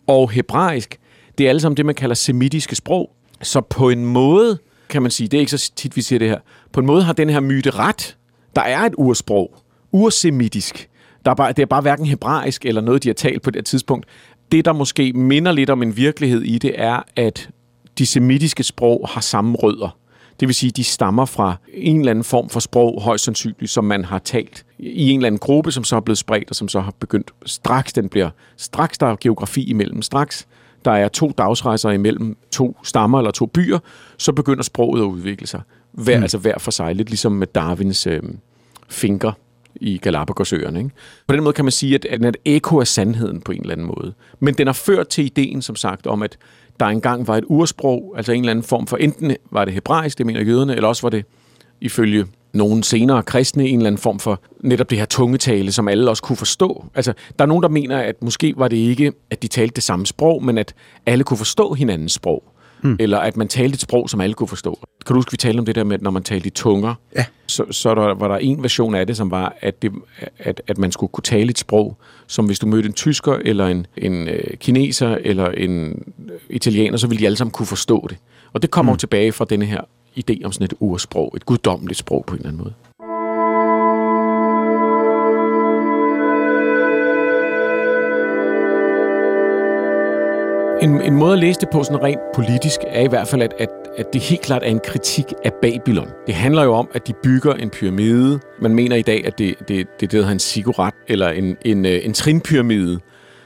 og 0.08 0.32
hebraisk, 0.32 1.00
det 1.38 1.46
er 1.46 1.50
alle 1.50 1.60
sammen 1.60 1.78
det, 1.78 1.86
man 1.86 1.96
kalder 1.96 2.16
semitiske 2.16 2.76
sprog. 2.76 3.12
Så 3.42 3.62
på 3.62 3.90
en 3.90 4.06
måde, 4.06 4.58
kan 4.90 5.02
man 5.02 5.12
sige, 5.12 5.28
det 5.28 5.38
er 5.38 5.40
ikke 5.40 5.58
så 5.58 5.72
tit, 5.76 5.96
vi 5.96 6.02
siger 6.02 6.20
det 6.20 6.30
her, 6.30 6.40
på 6.72 6.80
en 6.80 6.86
måde 6.86 7.04
har 7.04 7.14
den 7.14 7.30
her 7.30 7.40
myte 7.40 7.70
ret. 7.70 8.18
Der 8.56 8.62
er 8.62 8.80
et 8.80 8.94
ursprog, 8.98 9.56
ursemitisk, 9.92 10.90
der 11.26 11.32
er 11.32 11.36
bare, 11.36 11.54
det 11.54 11.62
er 11.62 11.66
bare 11.66 11.82
hverken 11.82 12.06
hebraisk 12.06 12.66
eller 12.66 12.82
noget, 12.82 13.04
de 13.04 13.10
har 13.10 13.14
talt 13.14 13.42
på 13.42 13.52
det 13.52 13.66
tidspunkt. 13.66 14.06
Det, 14.52 14.66
der 14.66 14.74
måske 14.74 15.14
minder 15.14 15.52
lidt 15.52 15.70
om 15.70 15.84
en 15.84 15.98
virkelighed 15.98 16.42
i 16.42 16.58
det, 16.58 16.72
er, 16.76 17.02
at 17.16 17.50
de 17.98 18.06
semitiske 18.06 18.64
sprog 18.64 19.10
har 19.10 19.22
samme 19.22 19.56
rødder. 19.56 19.98
Det 20.40 20.48
vil 20.48 20.56
sige, 20.56 20.72
de 20.72 20.84
stammer 20.84 21.26
fra 21.26 21.56
en 21.74 22.00
eller 22.00 22.12
anden 22.12 22.24
form 22.24 22.50
for 22.50 22.60
sprog, 22.60 23.02
højst 23.02 23.24
sandsynligt, 23.24 23.72
som 23.72 23.84
man 23.84 24.06
har 24.06 24.20
talt 24.20 24.66
i 24.80 25.10
en 25.10 25.20
eller 25.20 25.28
anden 25.28 25.40
gruppe, 25.40 25.72
som 25.72 25.84
så 25.84 25.96
er 25.96 26.00
blevet 26.00 26.18
spredt, 26.18 26.50
og 26.50 26.56
som 26.56 26.68
så 26.68 26.80
har 26.80 26.94
begyndt 27.00 27.32
straks, 27.46 27.94
den 27.94 28.10
bliver, 28.10 28.30
straks 28.58 28.98
der 28.98 29.08
er 29.08 29.16
geografi 29.22 29.64
imellem, 29.64 30.02
straks 30.02 30.48
der 30.86 30.92
er 30.92 31.08
to 31.08 31.32
dagsrejser 31.38 31.90
imellem 31.90 32.38
to 32.52 32.78
stammer 32.84 33.18
eller 33.18 33.32
to 33.32 33.46
byer, 33.46 33.80
så 34.18 34.32
begynder 34.32 34.64
sproget 34.64 35.02
at 35.02 35.06
udvikle 35.06 35.48
sig. 35.48 35.62
Hver, 35.92 36.18
mm. 36.18 36.24
Altså 36.24 36.38
hver 36.38 36.60
for 36.60 36.72
sig, 36.72 36.96
lidt 36.96 37.10
ligesom 37.10 37.32
med 37.32 37.48
Darwins 37.48 38.08
øh, 38.08 38.22
finger 38.90 39.32
i 39.76 39.98
Galapagosøerne. 39.98 40.80
Ikke? 40.80 40.92
På 41.28 41.36
den 41.36 41.44
måde 41.44 41.54
kan 41.54 41.66
man 41.66 41.72
sige, 41.72 41.96
at 41.96 42.04
den 42.04 42.24
er 42.24 42.30
et 42.30 42.38
ekko 42.46 42.80
af 42.80 42.88
sandheden 42.88 43.42
på 43.42 43.52
en 43.52 43.62
eller 43.62 43.72
anden 43.72 43.88
måde. 43.88 44.14
Men 44.40 44.54
den 44.54 44.68
har 44.68 44.74
ført 44.74 45.08
til 45.08 45.26
ideen, 45.26 45.62
som 45.62 45.76
sagt, 45.76 46.08
om 46.08 46.22
at 46.22 46.38
der 46.80 46.86
engang 46.86 47.28
var 47.28 47.38
et 47.38 47.44
ursprog, 47.48 48.14
altså 48.18 48.32
en 48.32 48.40
eller 48.40 48.52
anden 48.52 48.64
form 48.64 48.88
for, 48.88 48.98
enten 48.98 49.36
var 49.52 49.66
det 49.66 49.74
hebraisk, 49.74 50.18
det 50.18 50.26
mener 50.26 50.42
jøderne, 50.42 50.76
eller 50.76 50.88
også 50.88 51.02
var 51.02 51.10
det 51.10 51.26
ifølge 51.82 52.26
nogle 52.54 52.84
senere 52.84 53.24
kristne 53.24 53.68
en 53.68 53.78
eller 53.80 53.88
anden 53.88 54.02
form 54.02 54.20
for 54.20 54.42
netop 54.60 54.90
det 54.90 54.98
her 54.98 55.06
tungetale, 55.06 55.72
som 55.72 55.88
alle 55.88 56.10
også 56.10 56.24
kunne 56.24 56.38
forstå. 56.38 56.86
Altså, 56.96 57.14
der 57.40 57.46
er 57.46 57.48
nogen, 57.48 57.64
der 57.64 57.70
mener, 57.70 57.98
at 57.98 58.24
måske 58.24 58.54
var 58.58 58.68
det 58.68 58.78
ikke, 58.78 59.14
at 59.30 59.42
de 59.42 59.48
talte 59.48 59.76
det 59.76 59.84
samme 59.84 60.06
sprog, 60.06 60.44
men 60.44 60.58
at 60.58 60.76
alle 61.06 61.24
kunne 61.24 61.38
forstå 61.38 61.74
hinandens 61.74 62.12
sprog 62.12 62.53
mm. 62.84 62.96
eller 63.00 63.20
at 63.20 63.38
man 63.38 63.48
talte 63.48 63.74
et 63.74 63.82
sprog, 63.82 64.10
som 64.10 64.22
alle 64.22 64.34
kunne 64.34 64.48
forstå. 64.48 64.80
Kan 65.06 65.14
du 65.14 65.18
huske, 65.18 65.32
vi 65.32 65.38
talte 65.38 65.60
om 65.60 65.66
det 65.66 65.76
der 65.76 65.84
med, 65.84 65.96
at 65.96 66.02
når 66.02 66.12
man 66.12 66.24
talte 66.24 66.48
i 66.48 66.50
tunger, 66.50 66.96
ja. 67.16 67.26
så, 67.48 67.66
så 67.72 67.96
der, 67.96 68.14
var 68.14 68.28
der 68.28 68.38
en 68.38 68.64
version 68.64 68.96
af 68.96 69.08
det, 69.08 69.18
som 69.18 69.32
var, 69.32 69.56
at, 69.62 69.82
det, 69.82 69.92
at, 70.40 70.62
at 70.68 70.78
man 70.78 70.92
skulle 70.92 71.10
kunne 71.10 71.24
tale 71.24 71.50
et 71.50 71.60
sprog, 71.60 71.98
som 72.28 72.46
hvis 72.46 72.60
du 72.60 72.68
mødte 72.68 72.88
en 72.88 72.94
tysker, 72.94 73.34
eller 73.34 73.68
en, 73.68 73.88
en 73.98 74.28
øh, 74.28 74.58
kineser, 74.58 75.18
eller 75.22 75.50
en 75.50 76.04
italiener, 76.50 76.98
så 76.98 77.08
ville 77.08 77.20
de 77.20 77.26
alle 77.26 77.38
sammen 77.38 77.52
kunne 77.52 77.66
forstå 77.66 78.08
det. 78.10 78.18
Og 78.54 78.62
det 78.62 78.72
kommer 78.72 78.92
mm. 78.92 78.96
jo 78.96 78.98
tilbage 78.98 79.32
fra 79.32 79.46
denne 79.46 79.66
her 79.66 79.82
idé 80.20 80.44
om 80.46 80.52
sådan 80.52 80.66
et 80.66 80.74
ursprog, 80.80 81.34
et 81.36 81.46
guddommeligt 81.46 82.00
sprog 82.00 82.24
på 82.28 82.34
en 82.36 82.40
eller 82.40 82.50
anden 82.50 82.64
måde. 82.64 82.74
En, 90.84 91.02
en 91.02 91.14
måde 91.14 91.34
at 91.34 91.40
læse 91.40 91.60
det 91.60 91.70
på 91.70 91.84
sådan 91.84 92.04
rent 92.04 92.20
politisk 92.36 92.80
er 92.88 93.02
i 93.02 93.08
hvert 93.08 93.28
fald, 93.28 93.42
at, 93.42 93.54
at, 93.60 93.70
at 93.98 94.14
det 94.14 94.22
helt 94.22 94.42
klart 94.42 94.64
er 94.64 94.68
en 94.68 94.80
kritik 94.80 95.26
af 95.46 95.54
Babylon. 95.62 96.08
Det 96.28 96.36
handler 96.36 96.64
jo 96.64 96.74
om, 96.74 96.88
at 96.94 97.08
de 97.08 97.14
bygger 97.24 97.54
en 97.54 97.70
pyramide. 97.70 98.40
Man 98.62 98.76
mener 98.76 98.96
i 98.96 99.02
dag, 99.02 99.26
at 99.26 99.38
det, 99.38 99.56
det, 99.60 99.68
det, 99.70 100.02
det 100.02 100.12
hedder 100.12 100.30
en 100.30 100.40
ziggurat, 100.40 100.94
eller 101.08 101.30
en, 101.30 101.58
en, 101.66 101.86
øh, 101.86 102.06
en 102.06 102.14
trinpyramide. 102.14 103.00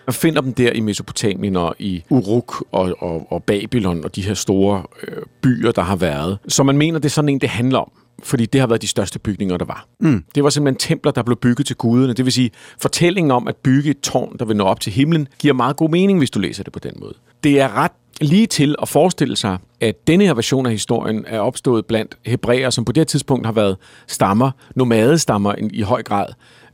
Man 0.08 0.14
finder 0.14 0.42
dem 0.42 0.54
der 0.54 0.72
i 0.72 0.80
Mesopotamien 0.80 1.56
og 1.56 1.76
i 1.80 2.04
Uruk 2.10 2.66
og, 2.72 2.96
og, 3.00 3.28
og 3.32 3.44
Babylon 3.44 4.04
og 4.04 4.16
de 4.16 4.22
her 4.22 4.34
store 4.34 4.84
øh, 5.08 5.24
byer, 5.42 5.72
der 5.72 5.82
har 5.82 5.96
været. 5.96 6.38
Så 6.48 6.64
man 6.64 6.78
mener, 6.78 7.00
det 7.00 7.06
er 7.06 7.10
sådan 7.10 7.30
en, 7.30 7.42
det 7.42 7.50
handler 7.50 7.80
om 7.80 7.92
fordi 8.24 8.46
det 8.46 8.62
har 8.62 8.68
været 8.68 8.82
de 8.82 8.88
største 8.88 9.20
bygninger, 9.20 9.58
der 9.58 9.66
var. 9.66 9.88
Mm. 10.00 10.24
Det 10.36 10.44
var 10.44 10.50
simpelthen 10.50 10.80
templer, 10.80 11.12
der 11.12 11.24
blev 11.24 11.38
bygget 11.38 11.68
til 11.68 11.76
guderne. 11.76 12.14
Det 12.14 12.26
vil 12.26 12.34
sige, 12.34 12.52
fortællingen 12.82 13.32
om 13.32 13.48
at 13.48 13.56
bygge 13.56 13.90
et 13.90 14.00
tårn, 14.00 14.38
der 14.40 14.46
vil 14.46 14.56
nå 14.56 14.64
op 14.64 14.80
til 14.80 14.94
himlen, 14.94 15.28
giver 15.40 15.54
meget 15.54 15.78
god 15.78 15.90
mening, 15.90 16.18
hvis 16.20 16.30
du 16.30 16.40
læser 16.40 16.64
det 16.64 16.74
på 16.74 16.80
den 16.80 16.92
måde. 17.00 17.14
Det 17.44 17.60
er 17.60 17.78
ret 17.78 17.92
lige 18.22 18.48
til 18.48 18.76
at 18.82 18.90
forestille 18.90 19.36
sig, 19.36 19.58
at 19.82 20.08
denne 20.08 20.26
her 20.26 20.34
version 20.34 20.66
af 20.66 20.72
historien 20.72 21.26
er 21.28 21.40
opstået 21.40 21.86
blandt 21.86 22.18
hebræer, 22.26 22.70
som 22.70 22.86
på 22.86 22.92
det 22.92 23.08
tidspunkt 23.08 23.46
har 23.46 23.54
været 23.54 23.78
stammer, 24.08 24.52
nomadestammer 24.76 25.56
i 25.72 25.82
høj 25.82 26.04
grad, 26.04 26.26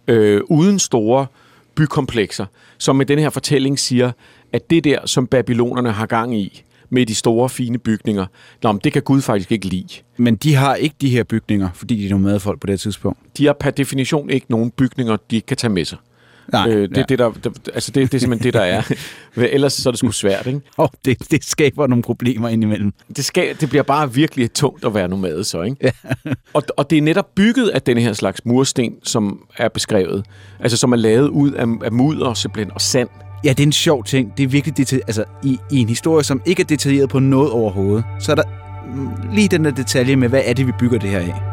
øh, 0.08 0.41
uden 0.49 0.80
store 0.80 1.26
bykomplekser, 1.76 2.45
som 2.78 2.95
med 2.95 3.06
den 3.06 3.19
her 3.19 3.30
fortælling 3.30 3.80
siger, 3.80 4.12
at 4.54 4.69
det 4.69 4.84
der, 4.84 5.06
som 5.06 5.28
babylonerne 5.28 5.91
har 5.91 6.06
gang 6.06 6.38
i, 6.38 6.63
med 6.89 7.06
de 7.06 7.15
store, 7.15 7.49
fine 7.49 7.78
bygninger. 7.78 8.26
Nå, 8.63 8.71
men 8.71 8.82
det 8.84 8.93
kan 8.93 9.02
Gud 9.02 9.21
faktisk 9.21 9.52
ikke 9.52 9.65
lide. 9.65 10.02
Men 10.17 10.36
de 10.36 10.56
har 10.56 10.76
ikke 10.76 10.95
de 11.02 11.10
her 11.10 11.23
bygninger, 11.23 11.69
fordi 11.73 11.95
de 11.95 12.06
er 12.06 12.10
nogle 12.10 12.39
folk 12.39 12.60
på 12.60 12.67
det 12.67 12.80
tidspunkt? 12.80 13.19
De 13.38 13.45
har 13.45 13.54
per 13.54 13.71
definition 13.71 14.30
ikke 14.30 14.45
nogen 14.49 14.71
bygninger, 14.71 15.17
de 15.32 15.36
ikke 15.36 15.45
kan 15.45 15.58
tage 15.58 15.73
med 15.73 15.86
sig. 15.86 15.97
Nej, 16.51 16.69
øh, 16.69 16.89
det, 16.89 16.97
ja. 16.97 17.03
det, 17.10 17.19
der, 17.19 17.32
det, 17.32 17.69
altså 17.73 17.91
det, 17.91 18.12
det 18.12 18.17
er 18.17 18.19
simpelthen 18.19 18.45
det, 18.45 18.53
der 18.53 18.62
er. 18.62 18.82
Ellers 19.56 19.73
så 19.73 19.89
er 19.89 19.91
det 19.91 19.99
sgu 19.99 20.12
svært, 20.12 20.47
ikke? 20.47 20.62
Oh, 20.77 20.88
det, 21.06 21.32
det 21.32 21.45
skaber 21.45 21.88
nogle 21.88 22.03
problemer 22.03 22.49
indimellem. 22.49 22.93
Det, 23.15 23.25
skal, 23.25 23.56
det 23.62 23.69
bliver 23.69 23.84
bare 23.84 24.13
virkelig 24.13 24.53
tungt 24.53 24.86
at 24.86 24.93
være 24.93 25.08
nomade 25.08 25.43
så, 25.43 25.62
ikke? 25.62 25.77
Ja. 25.82 26.12
og, 26.53 26.63
og 26.77 26.89
det 26.89 26.97
er 26.97 27.01
netop 27.01 27.36
bygget 27.36 27.69
af 27.69 27.82
denne 27.82 28.01
her 28.01 28.13
slags 28.13 28.45
mursten, 28.45 28.93
som 29.03 29.39
er 29.58 29.69
beskrevet. 29.69 30.25
Altså 30.60 30.77
som 30.77 30.91
er 30.91 30.97
lavet 30.97 31.27
ud 31.27 31.51
af, 31.51 31.65
af 31.84 31.91
mudder 31.91 32.34
simpelthen, 32.34 32.71
og 32.73 32.82
sand. 32.82 33.10
Ja, 33.43 33.49
det 33.49 33.60
er 33.60 33.67
en 33.67 33.71
sjov 33.71 34.03
ting. 34.03 34.38
Det 34.38 34.43
er 34.43 34.47
virkelig 34.47 34.77
detaljeret. 34.77 35.08
Altså, 35.08 35.23
i, 35.43 35.58
i 35.71 35.77
en 35.77 35.89
historie, 35.89 36.23
som 36.23 36.41
ikke 36.45 36.62
er 36.62 36.65
detaljeret 36.67 37.10
på 37.10 37.19
noget 37.19 37.51
overhovedet, 37.51 38.03
så 38.19 38.32
er 38.32 38.36
der 38.36 38.43
lige 39.34 39.47
den 39.47 39.65
der 39.65 39.71
detalje 39.71 40.15
med, 40.15 40.29
hvad 40.29 40.41
er 40.45 40.53
det, 40.53 40.67
vi 40.67 40.71
bygger 40.79 40.99
det 40.99 41.10
her 41.10 41.19
af. 41.19 41.52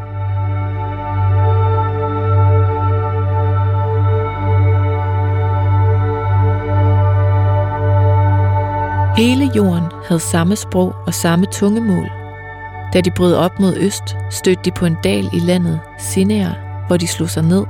Hele 9.17 9.51
jorden 9.55 9.83
havde 10.07 10.19
samme 10.19 10.55
sprog 10.55 10.95
og 11.07 11.13
samme 11.13 11.45
tungemål. 11.45 12.09
Da 12.93 13.01
de 13.01 13.11
brød 13.11 13.35
op 13.35 13.59
mod 13.59 13.77
øst, 13.77 14.15
stødte 14.29 14.61
de 14.65 14.71
på 14.71 14.85
en 14.85 14.97
dal 15.03 15.29
i 15.33 15.39
landet, 15.39 15.79
Sinea, 15.97 16.49
hvor 16.87 16.97
de 16.97 17.07
slog 17.07 17.29
sig 17.29 17.43
ned. 17.43 17.65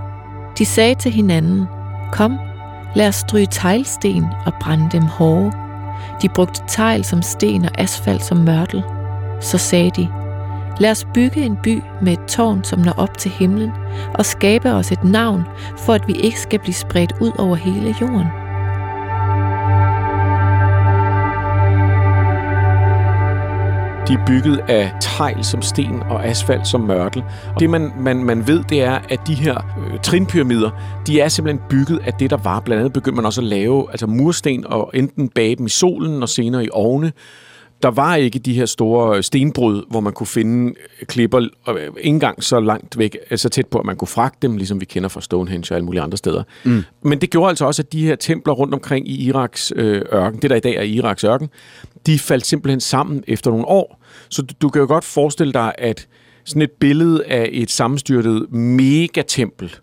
De 0.58 0.65
sagde 0.65 0.95
til 0.95 1.12
hinanden, 1.12 1.67
kom, 2.12 2.39
Lad 2.95 3.08
os 3.08 3.15
stryge 3.15 3.47
teglsten 3.51 4.25
og 4.45 4.54
brænde 4.62 4.89
dem 4.91 5.04
hårde. 5.04 5.51
De 6.21 6.30
brugte 6.30 6.62
tegl 6.67 7.04
som 7.04 7.21
sten 7.21 7.65
og 7.65 7.71
asfalt 7.77 8.23
som 8.23 8.38
mørtel. 8.38 8.84
Så 9.39 9.58
sagde 9.58 9.91
de, 9.91 10.08
lad 10.80 10.91
os 10.91 11.08
bygge 11.13 11.41
en 11.41 11.58
by 11.63 11.84
med 12.01 12.13
et 12.13 12.25
tårn, 12.27 12.63
som 12.63 12.80
når 12.80 12.93
op 12.97 13.17
til 13.17 13.32
himlen, 13.32 13.71
og 14.13 14.25
skabe 14.25 14.71
os 14.71 14.91
et 14.91 15.04
navn, 15.04 15.43
for 15.77 15.93
at 15.93 16.08
vi 16.08 16.13
ikke 16.13 16.39
skal 16.39 16.60
blive 16.60 16.73
spredt 16.73 17.13
ud 17.21 17.32
over 17.38 17.56
hele 17.56 17.95
jorden. 18.01 18.40
De 24.12 24.15
er 24.15 24.26
bygget 24.26 24.60
af 24.67 24.91
tegl 25.02 25.43
som 25.43 25.62
sten 25.62 26.04
og 26.10 26.26
asfalt 26.26 26.67
som 26.67 26.82
mørtel. 26.82 27.24
Og 27.54 27.60
det, 27.60 27.69
man, 27.69 27.91
man, 28.00 28.24
man 28.24 28.47
ved, 28.47 28.63
det 28.69 28.84
er, 28.84 29.00
at 29.10 29.19
de 29.28 29.34
her 29.34 29.56
øh, 29.56 30.00
trinpyramider, 30.00 30.69
de 31.08 31.19
er 31.19 31.28
simpelthen 31.28 31.63
bygget 31.69 32.00
af 32.06 32.13
det, 32.13 32.30
der 32.30 32.38
var. 32.38 32.60
Blandt 32.60 32.80
andet 32.80 32.93
begyndte 32.93 33.15
man 33.15 33.26
også 33.26 33.41
at 33.41 33.47
lave 33.47 33.88
altså 33.91 34.08
mursten 34.08 34.67
og 34.67 34.91
enten 34.93 35.30
bage 35.30 35.56
dem 35.56 35.65
i 35.65 35.69
solen 35.69 36.21
og 36.24 36.30
senere 36.30 36.65
i 36.65 36.69
ovne 36.71 37.12
der 37.83 37.91
var 37.91 38.15
ikke 38.15 38.39
de 38.39 38.53
her 38.53 38.65
store 38.65 39.23
stenbrud, 39.23 39.83
hvor 39.89 39.99
man 39.99 40.13
kunne 40.13 40.27
finde 40.27 40.73
klipper 41.07 41.39
ikke 41.39 41.91
engang 41.97 42.43
så 42.43 42.59
langt 42.59 42.97
væk, 42.97 43.13
så 43.13 43.19
altså 43.29 43.49
tæt 43.49 43.67
på, 43.67 43.79
at 43.79 43.85
man 43.85 43.95
kunne 43.95 44.07
fragte 44.07 44.47
dem, 44.47 44.57
ligesom 44.57 44.79
vi 44.79 44.85
kender 44.85 45.09
fra 45.09 45.21
Stonehenge 45.21 45.73
og 45.73 45.75
alle 45.75 45.85
mulige 45.85 46.01
andre 46.01 46.17
steder. 46.17 46.43
Mm. 46.63 46.83
Men 47.03 47.21
det 47.21 47.29
gjorde 47.29 47.49
altså 47.49 47.65
også, 47.65 47.81
at 47.81 47.93
de 47.93 48.05
her 48.05 48.15
templer 48.15 48.53
rundt 48.53 48.73
omkring 48.73 49.07
i 49.07 49.27
Iraks 49.27 49.73
øh, 49.75 50.01
ørken, 50.13 50.41
det 50.41 50.49
der 50.49 50.55
i 50.55 50.59
dag 50.59 50.75
er 50.75 50.81
Iraks 50.81 51.23
ørken, 51.23 51.49
de 52.05 52.19
faldt 52.19 52.45
simpelthen 52.45 52.79
sammen 52.79 53.23
efter 53.27 53.51
nogle 53.51 53.65
år. 53.65 54.03
Så 54.29 54.41
du, 54.41 54.53
du 54.61 54.69
kan 54.69 54.81
jo 54.81 54.87
godt 54.87 55.03
forestille 55.03 55.53
dig, 55.53 55.73
at 55.77 56.07
sådan 56.45 56.61
et 56.61 56.71
billede 56.71 57.25
af 57.25 57.49
et 57.51 57.71
sammenstyrtet 57.71 58.51
megatempel, 58.51 59.75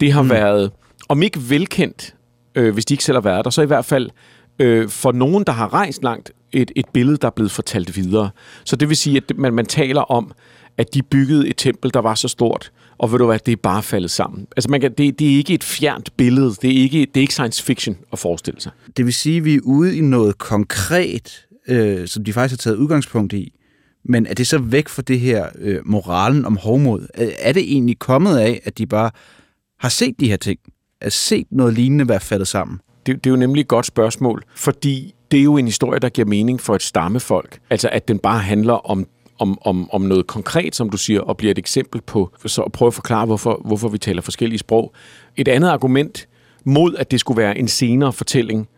det 0.00 0.12
har 0.12 0.22
mm. 0.22 0.30
været, 0.30 0.70
om 1.08 1.22
ikke 1.22 1.40
velkendt, 1.48 2.14
øh, 2.54 2.72
hvis 2.74 2.84
de 2.84 2.94
ikke 2.94 3.04
selv 3.04 3.16
har 3.16 3.22
været 3.22 3.44
der, 3.44 3.50
så 3.50 3.62
i 3.62 3.66
hvert 3.66 3.84
fald 3.84 4.10
øh, 4.58 4.88
for 4.88 5.12
nogen, 5.12 5.44
der 5.44 5.52
har 5.52 5.74
rejst 5.74 6.02
langt, 6.02 6.32
et, 6.52 6.72
et 6.76 6.86
billede, 6.92 7.16
der 7.16 7.26
er 7.26 7.32
blevet 7.32 7.50
fortalt 7.50 7.96
videre. 7.96 8.30
Så 8.64 8.76
det 8.76 8.88
vil 8.88 8.96
sige, 8.96 9.16
at 9.16 9.32
man, 9.36 9.54
man 9.54 9.66
taler 9.66 10.00
om, 10.00 10.32
at 10.78 10.94
de 10.94 11.02
byggede 11.02 11.48
et 11.48 11.56
tempel, 11.56 11.94
der 11.94 12.00
var 12.00 12.14
så 12.14 12.28
stort, 12.28 12.72
og 12.98 13.12
ved 13.12 13.18
du 13.18 13.26
hvad, 13.26 13.38
det 13.38 13.52
er 13.52 13.56
bare 13.56 13.82
faldet 13.82 14.10
sammen. 14.10 14.46
Altså 14.56 14.70
man 14.70 14.80
kan, 14.80 14.94
det, 14.98 15.18
det 15.18 15.32
er 15.32 15.36
ikke 15.36 15.54
et 15.54 15.64
fjernt 15.64 16.16
billede, 16.16 16.54
det 16.62 16.70
er, 16.70 16.82
ikke, 16.82 17.00
det 17.00 17.16
er 17.16 17.20
ikke 17.20 17.32
science 17.32 17.62
fiction 17.62 17.96
at 18.12 18.18
forestille 18.18 18.60
sig. 18.60 18.72
Det 18.96 19.04
vil 19.04 19.14
sige, 19.14 19.36
at 19.36 19.44
vi 19.44 19.54
er 19.54 19.60
ude 19.64 19.96
i 19.96 20.00
noget 20.00 20.38
konkret, 20.38 21.46
øh, 21.68 22.08
som 22.08 22.24
de 22.24 22.32
faktisk 22.32 22.52
har 22.52 22.70
taget 22.70 22.76
udgangspunkt 22.76 23.32
i, 23.32 23.52
men 24.04 24.26
er 24.26 24.34
det 24.34 24.46
så 24.46 24.58
væk 24.58 24.88
fra 24.88 25.02
det 25.02 25.20
her 25.20 25.48
øh, 25.58 25.80
moralen 25.84 26.44
om 26.44 26.56
hovmod? 26.56 27.06
Er 27.38 27.52
det 27.52 27.62
egentlig 27.72 27.98
kommet 27.98 28.38
af, 28.38 28.60
at 28.64 28.78
de 28.78 28.86
bare 28.86 29.10
har 29.78 29.88
set 29.88 30.20
de 30.20 30.28
her 30.28 30.36
ting? 30.36 30.58
Er 31.00 31.08
set 31.08 31.46
noget 31.50 31.74
lignende 31.74 32.08
være 32.08 32.20
faldet 32.20 32.48
sammen? 32.48 32.80
Det, 33.06 33.24
det 33.24 33.26
er 33.26 33.30
jo 33.30 33.36
nemlig 33.36 33.60
et 33.60 33.68
godt 33.68 33.86
spørgsmål, 33.86 34.42
fordi 34.54 35.14
det 35.30 35.38
er 35.38 35.44
jo 35.44 35.56
en 35.56 35.66
historie, 35.66 35.98
der 35.98 36.08
giver 36.08 36.26
mening 36.26 36.60
for 36.60 36.74
et 36.74 36.82
stammefolk. 36.82 37.58
Altså 37.70 37.88
at 37.92 38.08
den 38.08 38.18
bare 38.18 38.38
handler 38.38 38.90
om 38.90 39.06
om, 39.38 39.58
om, 39.64 39.90
om 39.90 40.02
noget 40.02 40.26
konkret, 40.26 40.74
som 40.74 40.90
du 40.90 40.96
siger, 40.96 41.20
og 41.20 41.36
bliver 41.36 41.50
et 41.50 41.58
eksempel 41.58 42.00
på, 42.00 42.30
så 42.46 42.62
at 42.62 42.72
prøve 42.72 42.86
at 42.86 42.94
forklare, 42.94 43.26
hvorfor, 43.26 43.60
hvorfor 43.64 43.88
vi 43.88 43.98
taler 43.98 44.22
forskellige 44.22 44.58
sprog. 44.58 44.92
Et 45.36 45.48
andet 45.48 45.68
argument 45.68 46.28
mod, 46.64 46.94
at 46.94 47.10
det 47.10 47.20
skulle 47.20 47.42
være 47.42 47.58
en 47.58 47.68
senere 47.68 48.12
fortælling, 48.12 48.68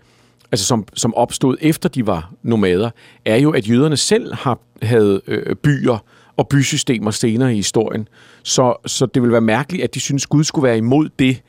altså 0.52 0.66
som, 0.66 0.87
som 0.94 1.14
opstod 1.14 1.56
efter 1.60 1.88
de 1.88 2.06
var 2.06 2.32
nomader, 2.42 2.90
er 3.24 3.37
jo, 3.37 3.50
at 3.50 3.68
jøderne 3.68 3.96
selv 3.96 4.34
har, 4.34 4.58
havde 4.82 5.20
øh, 5.26 5.56
byer 5.56 5.98
og 6.37 6.48
bysystemer 6.48 7.10
senere 7.10 7.52
i 7.52 7.56
historien. 7.56 8.08
Så, 8.42 8.74
så 8.87 9.06
det 9.06 9.22
vil 9.22 9.32
være 9.32 9.40
mærkeligt, 9.40 9.84
at 9.84 9.94
de 9.94 10.00
synes, 10.00 10.26
Gud 10.26 10.44
skulle 10.44 10.68
være 10.68 10.78
imod 10.78 11.08
det 11.18 11.42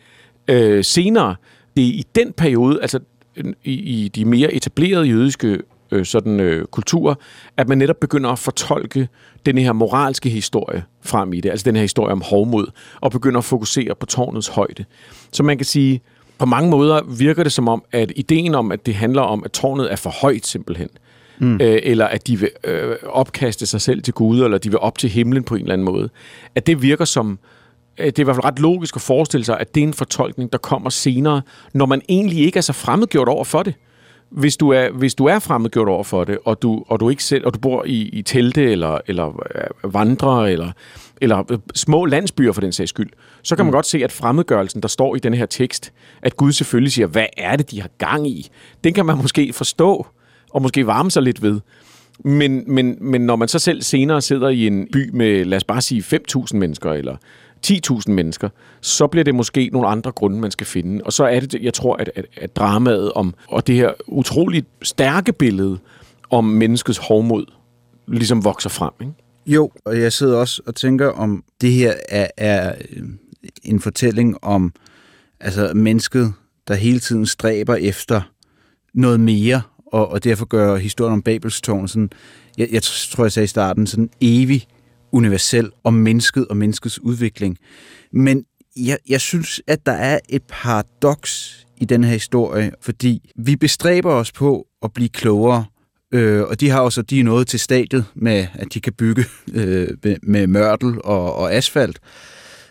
øh, 0.47 0.83
senere. 0.83 1.35
Det 1.77 1.83
er 1.83 1.93
i 1.93 2.05
den 2.15 2.33
periode, 2.33 2.81
altså 2.81 2.99
i, 3.63 3.71
i 3.73 4.07
de 4.07 4.25
mere 4.25 4.53
etablerede 4.53 5.05
jødiske 5.05 5.59
øh, 5.91 6.05
sådan, 6.05 6.39
øh, 6.39 6.65
kulturer, 6.65 7.15
at 7.57 7.69
man 7.69 7.77
netop 7.77 7.99
begynder 8.01 8.29
at 8.29 8.39
fortolke 8.39 9.07
den 9.45 9.57
her 9.57 9.73
moralske 9.73 10.29
historie 10.29 10.83
frem 11.01 11.33
i 11.33 11.41
det, 11.41 11.49
altså 11.49 11.63
den 11.63 11.75
her 11.75 11.81
historie 11.81 12.11
om 12.11 12.21
hovmod, 12.21 12.67
og 13.01 13.11
begynder 13.11 13.37
at 13.37 13.45
fokusere 13.45 13.95
på 13.95 14.05
tårnets 14.05 14.47
højde. 14.47 14.85
Så 15.31 15.43
man 15.43 15.57
kan 15.57 15.65
sige, 15.65 16.01
på 16.37 16.45
mange 16.45 16.69
måder 16.69 17.01
virker 17.17 17.43
det 17.43 17.51
som 17.51 17.67
om, 17.67 17.83
at 17.91 18.11
ideen 18.15 18.55
om, 18.55 18.71
at 18.71 18.85
det 18.85 18.95
handler 18.95 19.21
om, 19.21 19.43
at 19.43 19.51
tårnet 19.51 19.91
er 19.91 19.95
for 19.95 20.09
højt 20.09 20.45
simpelthen, 20.45 20.89
mm. 21.39 21.55
øh, 21.61 21.79
eller 21.83 22.05
at 22.05 22.27
de 22.27 22.39
vil 22.39 22.49
øh, 22.63 22.95
opkaste 23.03 23.65
sig 23.65 23.81
selv 23.81 24.01
til 24.01 24.13
Gud, 24.13 24.41
eller 24.41 24.57
de 24.57 24.69
vil 24.69 24.79
op 24.79 24.97
til 24.97 25.09
himlen 25.09 25.43
på 25.43 25.55
en 25.55 25.61
eller 25.61 25.73
anden 25.73 25.85
måde, 25.85 26.09
at 26.55 26.67
det 26.67 26.81
virker 26.81 27.05
som, 27.05 27.31
Øh, 27.31 27.37
det 27.97 28.19
er 28.19 28.23
i 28.23 28.23
hvert 28.23 28.35
fald 28.35 28.45
ret 28.45 28.59
logisk 28.59 28.95
at 28.95 29.01
forestille 29.01 29.45
sig, 29.45 29.59
at 29.59 29.75
det 29.75 29.83
er 29.83 29.87
en 29.87 29.93
fortolkning, 29.93 30.51
der 30.51 30.57
kommer 30.57 30.89
senere, 30.89 31.41
når 31.73 31.85
man 31.85 32.01
egentlig 32.09 32.39
ikke 32.39 32.57
er 32.57 32.61
så 32.61 32.73
fremmedgjort 32.73 33.27
over 33.27 33.43
for 33.43 33.63
det. 33.63 33.73
Hvis 34.29 34.57
du 34.57 34.69
er, 34.69 34.89
hvis 34.89 35.15
du 35.15 35.25
er 35.25 35.39
fremmedgjort 35.39 35.87
over 35.87 36.03
for 36.03 36.23
det, 36.23 36.37
og 36.45 36.61
du, 36.61 36.83
og 36.87 36.99
du 36.99 37.09
ikke 37.09 37.23
selv, 37.23 37.45
og 37.45 37.53
du 37.53 37.59
bor 37.59 37.83
i, 37.85 38.01
i 38.01 38.21
telte, 38.21 38.71
eller, 38.71 38.97
eller 39.07 39.41
øh, 39.55 39.93
vandrer, 39.93 40.45
eller, 40.45 40.71
eller 41.21 41.43
øh, 41.51 41.59
små 41.75 42.05
landsbyer 42.05 42.51
for 42.51 42.61
den 42.61 42.71
sags 42.71 42.89
skyld, 42.89 43.09
så 43.43 43.55
kan 43.55 43.65
man 43.65 43.71
mm. 43.71 43.75
godt 43.75 43.85
se, 43.85 44.03
at 44.03 44.11
fremmedgørelsen, 44.11 44.81
der 44.81 44.87
står 44.87 45.15
i 45.15 45.19
den 45.19 45.33
her 45.33 45.45
tekst, 45.45 45.93
at 46.21 46.37
Gud 46.37 46.51
selvfølgelig 46.51 46.91
siger, 46.91 47.07
hvad 47.07 47.25
er 47.37 47.55
det, 47.55 47.71
de 47.71 47.81
har 47.81 47.89
gang 47.97 48.27
i? 48.27 48.49
Den 48.83 48.93
kan 48.93 49.05
man 49.05 49.17
måske 49.17 49.53
forstå, 49.53 50.07
og 50.51 50.61
måske 50.61 50.87
varme 50.87 51.11
sig 51.11 51.23
lidt 51.23 51.41
ved. 51.41 51.59
Men, 52.23 52.63
men, 52.67 52.97
men 53.01 53.21
når 53.21 53.35
man 53.35 53.47
så 53.47 53.59
selv 53.59 53.81
senere 53.81 54.21
sidder 54.21 54.49
i 54.49 54.67
en 54.67 54.87
by 54.93 55.09
med, 55.13 55.45
lad 55.45 55.57
os 55.57 55.63
bare 55.63 55.81
sige, 55.81 56.19
5.000 56.35 56.57
mennesker, 56.57 56.91
eller 56.91 57.17
10.000 57.65 58.11
mennesker, 58.11 58.49
så 58.81 59.07
bliver 59.07 59.23
det 59.23 59.35
måske 59.35 59.69
nogle 59.73 59.87
andre 59.87 60.11
grunde, 60.11 60.39
man 60.39 60.51
skal 60.51 60.67
finde. 60.67 61.03
Og 61.03 61.13
så 61.13 61.23
er 61.23 61.39
det, 61.39 61.63
jeg 61.63 61.73
tror, 61.73 61.95
at, 61.95 62.11
at, 62.15 62.25
at 62.37 62.55
dramaet 62.55 63.11
om, 63.11 63.33
og 63.47 63.67
det 63.67 63.75
her 63.75 63.91
utroligt 64.07 64.67
stærke 64.81 65.33
billede 65.33 65.79
om 66.29 66.45
menneskets 66.45 66.97
hovmod, 66.97 67.45
ligesom 68.07 68.43
vokser 68.43 68.69
frem. 68.69 68.91
Ikke? 69.01 69.13
Jo, 69.45 69.71
og 69.85 69.99
jeg 69.99 70.13
sidder 70.13 70.37
også 70.37 70.61
og 70.65 70.75
tænker 70.75 71.07
om, 71.07 71.43
det 71.61 71.71
her 71.71 71.93
er, 72.09 72.27
er 72.37 72.75
øh, 72.89 73.03
en 73.63 73.79
fortælling 73.79 74.43
om 74.43 74.73
altså 75.39 75.71
mennesket, 75.75 76.33
der 76.67 76.73
hele 76.73 76.99
tiden 76.99 77.25
stræber 77.25 77.75
efter 77.75 78.21
noget 78.93 79.19
mere, 79.19 79.61
og, 79.85 80.11
og 80.11 80.23
derfor 80.23 80.45
gør 80.45 80.75
historien 80.75 81.13
om 81.13 81.21
Babelstårn 81.21 81.87
sådan, 81.87 82.09
jeg, 82.57 82.67
jeg 82.71 82.83
tror, 82.83 83.23
jeg 83.23 83.31
sagde 83.31 83.43
i 83.43 83.47
starten, 83.47 83.87
sådan 83.87 84.09
evig 84.21 84.67
universel 85.15 85.69
om 85.83 85.93
mennesket 85.93 86.47
og 86.47 86.57
menneskets 86.57 86.99
udvikling. 86.99 87.57
Men 88.11 88.45
jeg, 88.77 88.97
jeg 89.09 89.21
synes, 89.21 89.61
at 89.67 89.85
der 89.85 89.91
er 89.91 90.19
et 90.29 90.43
paradoks 90.49 91.65
i 91.77 91.85
den 91.85 92.03
her 92.03 92.13
historie, 92.13 92.71
fordi 92.81 93.31
vi 93.35 93.55
bestræber 93.55 94.11
os 94.11 94.31
på 94.31 94.67
at 94.83 94.93
blive 94.93 95.09
klogere, 95.09 95.65
øh, 96.13 96.43
og 96.43 96.59
de 96.59 96.69
har 96.69 96.79
også 96.79 97.01
de 97.01 97.19
er 97.19 97.23
nået 97.23 97.47
til 97.47 97.59
stadiet 97.59 98.05
med, 98.15 98.47
at 98.53 98.73
de 98.73 98.81
kan 98.81 98.93
bygge 98.93 99.23
øh, 99.53 99.87
med, 100.23 100.47
mørtel 100.47 100.95
og, 101.03 101.35
og 101.35 101.53
asfalt. 101.53 101.99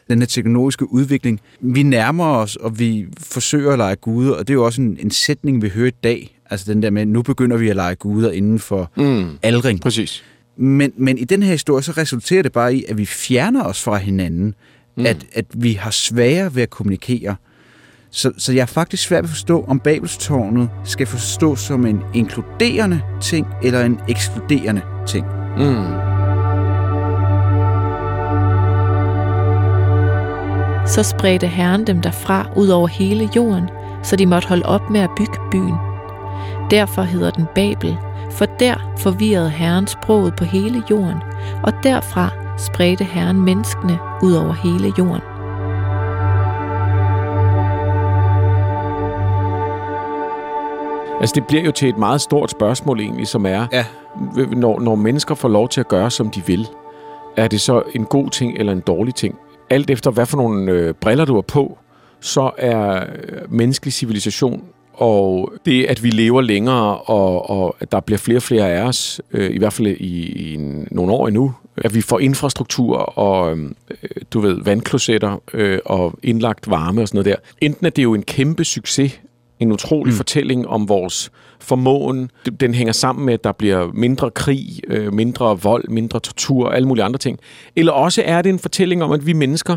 Den 0.09 0.19
her 0.19 0.27
teknologiske 0.27 0.93
udvikling. 0.93 1.41
Vi 1.61 1.83
nærmer 1.83 2.25
os, 2.25 2.57
og 2.57 2.79
vi 2.79 3.07
forsøger 3.19 3.73
at 3.73 3.79
lege 3.79 3.97
guder, 3.97 4.33
og 4.33 4.49
det 4.49 4.51
er 4.51 4.55
jo 4.55 4.65
også 4.65 4.83
en, 4.83 4.97
en 5.01 5.11
sætning, 5.11 5.63
vi 5.63 5.69
hører 5.69 5.89
i 5.89 5.99
dag. 6.05 6.39
Altså 6.51 6.73
den 6.73 6.83
der 6.83 6.91
med, 6.91 7.07
nu 7.07 7.23
begynder 7.23 7.57
vi 7.57 7.69
at 7.69 7.77
lege 7.77 7.95
guder 7.95 8.31
inden 8.31 8.59
for 8.59 8.91
mm, 8.97 9.29
aldring. 9.43 9.81
Præcis. 9.81 10.25
Men, 10.57 10.93
men 10.97 11.19
i 11.19 11.25
den 11.25 11.43
her 11.43 11.53
historie, 11.53 11.83
så 11.83 11.93
resulterer 11.93 12.43
det 12.43 12.53
bare 12.53 12.75
i, 12.75 12.85
at 12.89 12.99
vi 12.99 13.07
fjerner 13.07 13.65
os 13.65 13.83
fra 13.83 13.97
hinanden. 13.97 14.55
Mm. 14.97 15.07
At, 15.07 15.17
at 15.33 15.45
vi 15.55 15.73
har 15.73 15.91
svære 15.91 16.55
ved 16.55 16.63
at 16.63 16.71
kommunikere. 16.71 17.37
Så, 18.11 18.33
så 18.39 18.53
jeg 18.53 18.63
er 18.63 18.67
faktisk 18.67 19.03
svært 19.03 19.23
ved 19.23 19.29
at 19.29 19.31
forstå, 19.31 19.65
om 19.69 19.81
Babelstårnet 19.81 20.71
skal 20.85 21.07
forstås 21.07 21.61
som 21.61 21.87
en 21.87 22.01
inkluderende 22.15 23.03
ting, 23.23 23.47
eller 23.63 23.85
en 23.85 24.01
ekskluderende 24.09 24.83
ting. 25.07 25.27
Mm. 25.59 26.15
Så 30.87 31.03
spredte 31.03 31.47
Herren 31.47 31.87
dem 31.87 32.01
derfra 32.01 32.51
ud 32.57 32.69
over 32.69 32.89
hele 32.89 33.29
jorden, 33.37 33.69
så 34.03 34.17
de 34.17 34.27
måtte 34.27 34.49
holde 34.49 34.67
op 34.67 34.91
med 34.91 35.01
at 35.01 35.11
bygge 35.17 35.39
byen. 35.53 35.75
Derfor 36.71 37.03
hedder 37.03 37.31
den 37.31 37.47
Babel, 37.55 37.97
for 38.35 38.45
der 38.45 38.95
forvirrede 38.99 39.51
Herren 39.51 39.87
sproget 39.87 40.37
på 40.37 40.45
hele 40.45 40.83
jorden, 40.91 41.19
og 41.63 41.73
derfra 41.83 42.31
spredte 42.59 43.05
Herren 43.05 43.41
menneskene 43.41 43.99
ud 44.23 44.33
over 44.33 44.53
hele 44.53 44.93
jorden. 44.99 45.23
Altså 51.21 51.35
det 51.35 51.47
bliver 51.47 51.63
jo 51.63 51.71
til 51.71 51.89
et 51.89 51.99
meget 51.99 52.21
stort 52.21 52.51
spørgsmål 52.51 53.01
egentlig, 53.01 53.27
som 53.27 53.47
er, 53.47 53.67
ja. 53.73 53.85
når, 54.57 54.81
når 54.81 54.95
mennesker 54.95 55.35
får 55.35 55.49
lov 55.49 55.69
til 55.69 55.81
at 55.81 55.89
gøre, 55.89 56.11
som 56.11 56.31
de 56.31 56.47
vil, 56.47 56.69
er 57.37 57.49
det 57.49 57.61
så 57.61 57.83
en 57.95 58.05
god 58.05 58.31
ting 58.31 58.59
eller 58.59 58.73
en 58.73 58.81
dårlig 58.81 59.15
ting? 59.15 59.39
Alt 59.71 59.91
efter 59.91 60.11
hvad 60.11 60.27
for 60.27 60.37
nogle 60.37 60.73
øh, 60.73 60.95
briller 60.95 61.25
du 61.25 61.35
har 61.35 61.41
på, 61.41 61.79
så 62.21 62.51
er 62.59 62.97
øh, 62.97 63.53
menneskelig 63.53 63.93
civilisation 63.93 64.65
og 64.95 65.53
det, 65.67 65.85
at 65.85 66.03
vi 66.03 66.11
lever 66.11 66.41
længere, 66.41 66.99
og, 66.99 67.51
og 67.51 67.77
at 67.81 67.93
der 67.93 68.01
bliver 68.01 68.19
flere 68.19 68.39
og 68.39 68.43
flere 68.43 68.71
af 68.71 68.83
os, 68.83 69.21
øh, 69.33 69.55
i 69.55 69.59
hvert 69.59 69.73
fald 69.73 69.87
i, 69.87 70.53
i 70.53 70.57
nogle 70.91 71.13
år 71.13 71.29
endnu, 71.29 71.55
at 71.77 71.95
vi 71.95 72.01
får 72.01 72.19
infrastruktur 72.19 72.97
og, 72.97 73.59
øh, 73.59 73.71
du 74.33 74.41
ved, 74.41 74.65
vandklosetter 74.65 75.43
øh, 75.55 75.79
og 75.85 76.15
indlagt 76.23 76.71
varme 76.71 77.01
og 77.03 77.09
sådan 77.09 77.19
noget 77.19 77.27
der. 77.27 77.67
Enten 77.67 77.87
er 77.87 77.91
det 77.91 78.03
jo 78.03 78.15
en 78.15 78.23
kæmpe 78.23 78.65
succes, 78.65 79.21
en 79.61 79.73
utrolig 79.73 80.13
mm. 80.13 80.17
fortælling 80.17 80.69
om 80.69 80.89
vores 80.89 81.31
formåen. 81.61 82.31
Den 82.61 82.75
hænger 82.75 82.93
sammen 82.93 83.27
med, 83.27 83.35
at 83.35 83.45
der 83.45 83.53
bliver 83.53 83.91
mindre 83.95 84.31
krig, 84.31 84.81
øh, 84.89 85.13
mindre 85.13 85.61
vold, 85.61 85.89
mindre 85.89 86.21
tortur 86.21 86.67
og 86.67 86.77
alle 86.77 86.89
mulige 86.89 87.05
andre 87.05 87.19
ting. 87.19 87.39
Eller 87.77 87.93
også 87.93 88.23
er 88.25 88.43
det 88.43 88.51
en 88.51 88.59
fortælling 88.59 89.03
om, 89.03 89.13
at 89.13 89.27
vi 89.27 89.33
mennesker 89.33 89.77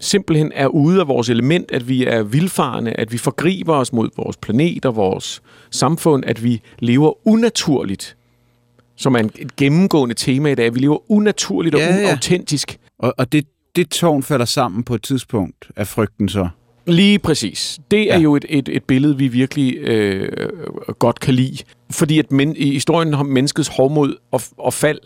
simpelthen 0.00 0.52
er 0.54 0.66
ude 0.66 1.00
af 1.00 1.08
vores 1.08 1.28
element, 1.28 1.70
at 1.72 1.88
vi 1.88 2.06
er 2.06 2.22
vildfarende, 2.22 2.92
at 2.92 3.12
vi 3.12 3.18
forgriber 3.18 3.74
os 3.74 3.92
mod 3.92 4.08
vores 4.16 4.36
planet 4.36 4.84
og 4.86 4.96
vores 4.96 5.42
samfund, 5.70 6.24
at 6.26 6.44
vi 6.44 6.60
lever 6.78 7.26
unaturligt, 7.28 8.16
som 8.96 9.14
er 9.14 9.18
et 9.38 9.56
gennemgående 9.56 10.14
tema 10.14 10.48
i 10.50 10.54
dag. 10.54 10.74
Vi 10.74 10.78
lever 10.80 11.10
unaturligt 11.10 11.74
og 11.74 11.80
Ja, 11.80 11.96
ja. 11.96 12.06
uautentisk. 12.08 12.78
Og, 12.98 13.14
og 13.18 13.32
det, 13.32 13.46
det 13.76 13.90
tårn 13.90 14.22
falder 14.22 14.44
sammen 14.44 14.82
på 14.82 14.94
et 14.94 15.02
tidspunkt 15.02 15.70
af 15.76 15.86
frygten 15.86 16.28
så. 16.28 16.48
Lige 16.86 17.18
præcis. 17.18 17.78
Det 17.90 18.00
er 18.00 18.04
Ja. 18.16 18.18
jo 18.18 18.36
et, 18.36 18.44
et, 18.48 18.68
et 18.68 18.84
billede, 18.84 19.16
vi 19.18 19.28
virkelig 19.28 19.76
øh, 19.78 20.32
godt 20.98 21.20
kan 21.20 21.34
lide. 21.34 21.56
Fordi 21.90 22.18
at 22.18 22.32
men, 22.32 22.56
i 22.56 22.72
historien 22.72 23.14
om 23.14 23.26
menneskets 23.26 23.68
hovmod 23.68 24.16
og, 24.30 24.40
og 24.58 24.74
fald 24.74 24.98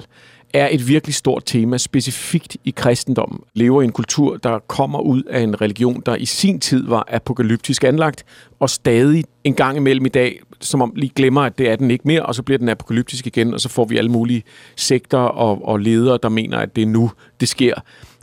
er 0.54 0.68
et 0.72 0.88
virkelig 0.88 1.14
stort 1.14 1.42
tema, 1.46 1.78
specifikt 1.78 2.56
i 2.64 2.70
kristendommen. 2.76 3.40
Lever 3.54 3.82
i 3.82 3.84
en 3.84 3.92
kultur, 3.92 4.36
der 4.36 4.58
kommer 4.58 5.00
ud 5.00 5.22
af 5.22 5.40
en 5.40 5.60
religion, 5.60 6.02
der 6.06 6.16
i 6.16 6.24
sin 6.24 6.60
tid 6.60 6.86
var 6.86 7.06
apokalyptisk 7.10 7.84
anlagt, 7.84 8.24
og 8.60 8.70
stadig 8.70 9.24
en 9.44 9.54
gang 9.54 9.76
imellem 9.76 10.06
i 10.06 10.08
dag, 10.08 10.40
som 10.60 10.82
om 10.82 10.92
lige 10.96 11.12
glemmer, 11.16 11.42
at 11.42 11.58
det 11.58 11.70
er 11.70 11.76
den 11.76 11.90
ikke 11.90 12.08
mere, 12.08 12.26
og 12.26 12.34
så 12.34 12.42
bliver 12.42 12.58
den 12.58 12.68
apokalyptisk 12.68 13.26
igen, 13.26 13.54
og 13.54 13.60
så 13.60 13.68
får 13.68 13.84
vi 13.84 13.98
alle 13.98 14.10
mulige 14.10 14.42
sekter 14.76 15.18
og, 15.18 15.68
og 15.68 15.80
ledere, 15.80 16.18
der 16.22 16.28
mener, 16.28 16.58
at 16.58 16.76
det 16.76 16.82
er 16.82 16.86
nu, 16.86 17.10
det 17.40 17.48
sker. 17.48 17.74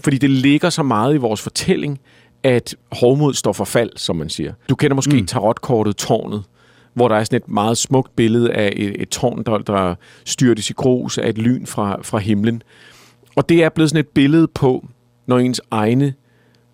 Fordi 0.03 0.17
det 0.17 0.29
ligger 0.29 0.69
så 0.69 0.83
meget 0.83 1.13
i 1.13 1.17
vores 1.17 1.41
fortælling, 1.41 1.99
at 2.43 2.75
hovmod 2.91 3.33
står 3.33 3.53
for 3.53 3.65
fald, 3.65 3.89
som 3.95 4.15
man 4.15 4.29
siger. 4.29 4.53
Du 4.69 4.75
kender 4.75 4.95
måske 4.95 5.15
mm. 5.15 5.25
tarotkortet 5.25 5.95
Tårnet, 5.95 6.43
hvor 6.93 7.07
der 7.07 7.15
er 7.15 7.23
sådan 7.23 7.37
et 7.37 7.49
meget 7.49 7.77
smukt 7.77 8.15
billede 8.15 8.53
af 8.53 8.73
et, 8.75 9.01
et 9.01 9.09
tårn, 9.09 9.43
der, 9.43 9.57
der 9.57 9.95
styrtes 10.25 10.69
i 10.69 10.73
grus 10.73 11.17
af 11.17 11.29
et 11.29 11.37
lyn 11.37 11.65
fra, 11.65 11.99
fra 12.01 12.17
himlen. 12.17 12.63
Og 13.35 13.49
det 13.49 13.63
er 13.63 13.69
blevet 13.69 13.89
sådan 13.89 13.99
et 13.99 14.07
billede 14.07 14.47
på, 14.47 14.87
når 15.27 15.39
ens 15.39 15.61
egne 15.71 16.13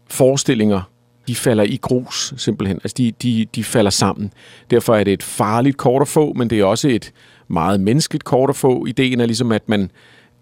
forestillinger, 0.10 0.82
de 1.28 1.36
falder 1.36 1.64
i 1.64 1.80
grus 1.82 2.34
simpelthen. 2.38 2.78
Altså 2.78 2.96
de, 2.98 3.12
de, 3.12 3.46
de 3.56 3.64
falder 3.64 3.92
sammen. 3.92 4.34
Derfor 4.72 4.96
er 4.96 5.04
det 5.04 5.14
et 5.14 5.24
farligt 5.24 5.78
kort 5.78 6.02
at 6.02 6.08
få, 6.08 6.34
men 6.34 6.50
det 6.50 6.60
er 6.60 6.66
også 6.66 6.90
et 6.90 7.12
meget 7.48 7.80
menneskeligt 7.80 8.24
kort 8.24 8.50
at 8.50 8.56
få. 8.56 8.86
Ideen 8.86 9.20
er 9.22 9.26
ligesom, 9.26 9.52
at, 9.52 9.70
man, 9.70 9.92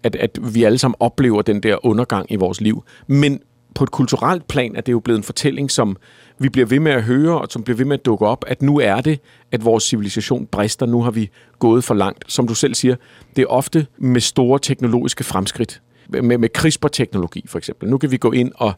at, 0.02 0.16
at 0.16 0.54
vi 0.54 0.64
alle 0.64 0.78
sammen 0.78 0.96
oplever 1.00 1.42
den 1.42 1.62
der 1.62 1.86
undergang 1.86 2.32
i 2.32 2.36
vores 2.36 2.60
liv. 2.60 2.84
Men 3.06 3.40
på 3.76 3.84
et 3.84 3.90
kulturelt 3.90 4.48
plan 4.48 4.76
er 4.76 4.80
det 4.80 4.92
jo 4.92 5.00
blevet 5.00 5.18
en 5.18 5.24
fortælling, 5.24 5.70
som 5.70 5.96
vi 6.38 6.48
bliver 6.48 6.66
ved 6.66 6.80
med 6.80 6.92
at 6.92 7.02
høre, 7.02 7.40
og 7.40 7.46
som 7.50 7.62
bliver 7.62 7.76
ved 7.76 7.84
med 7.84 7.98
at 7.98 8.06
dukke 8.06 8.26
op, 8.26 8.44
at 8.46 8.62
nu 8.62 8.78
er 8.80 9.00
det, 9.00 9.20
at 9.52 9.64
vores 9.64 9.84
civilisation 9.84 10.46
brister, 10.46 10.86
nu 10.86 11.02
har 11.02 11.10
vi 11.10 11.30
gået 11.58 11.84
for 11.84 11.94
langt. 11.94 12.24
Som 12.32 12.48
du 12.48 12.54
selv 12.54 12.74
siger, 12.74 12.96
det 13.36 13.42
er 13.42 13.46
ofte 13.46 13.86
med 13.98 14.20
store 14.20 14.58
teknologiske 14.58 15.24
fremskridt. 15.24 15.82
Med, 16.08 16.38
med 16.38 16.48
CRISPR-teknologi 16.56 17.44
for 17.46 17.58
eksempel. 17.58 17.88
Nu 17.88 17.98
kan 17.98 18.10
vi 18.10 18.16
gå 18.16 18.32
ind 18.32 18.52
og 18.54 18.72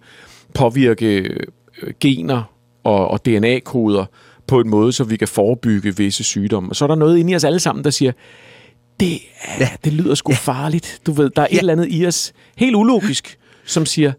påvirke 0.54 1.16
øh, 1.18 1.40
gener 2.00 2.42
og, 2.84 3.08
og 3.08 3.26
DNA-koder 3.26 4.04
på 4.46 4.60
en 4.60 4.68
måde, 4.68 4.92
så 4.92 5.04
vi 5.04 5.16
kan 5.16 5.28
forebygge 5.28 5.96
visse 5.96 6.24
sygdomme. 6.24 6.70
Og 6.70 6.76
så 6.76 6.84
er 6.84 6.86
der 6.86 6.94
noget 6.94 7.18
inde 7.18 7.32
i 7.32 7.36
os 7.36 7.44
alle 7.44 7.60
sammen, 7.60 7.84
der 7.84 7.90
siger, 7.90 8.12
det, 9.00 9.12
er, 9.42 9.52
ja. 9.60 9.68
det 9.84 9.92
lyder 9.92 10.14
sgu 10.14 10.32
farligt. 10.32 11.00
Du 11.06 11.12
ved, 11.12 11.30
der 11.30 11.42
er 11.42 11.46
et 11.46 11.52
Ja. 11.52 11.58
eller 11.58 11.72
andet 11.72 11.86
i 11.90 12.06
os, 12.06 12.32
helt 12.56 12.76
ulogisk, 12.76 13.38
som 13.64 13.86
siger, 13.86 14.12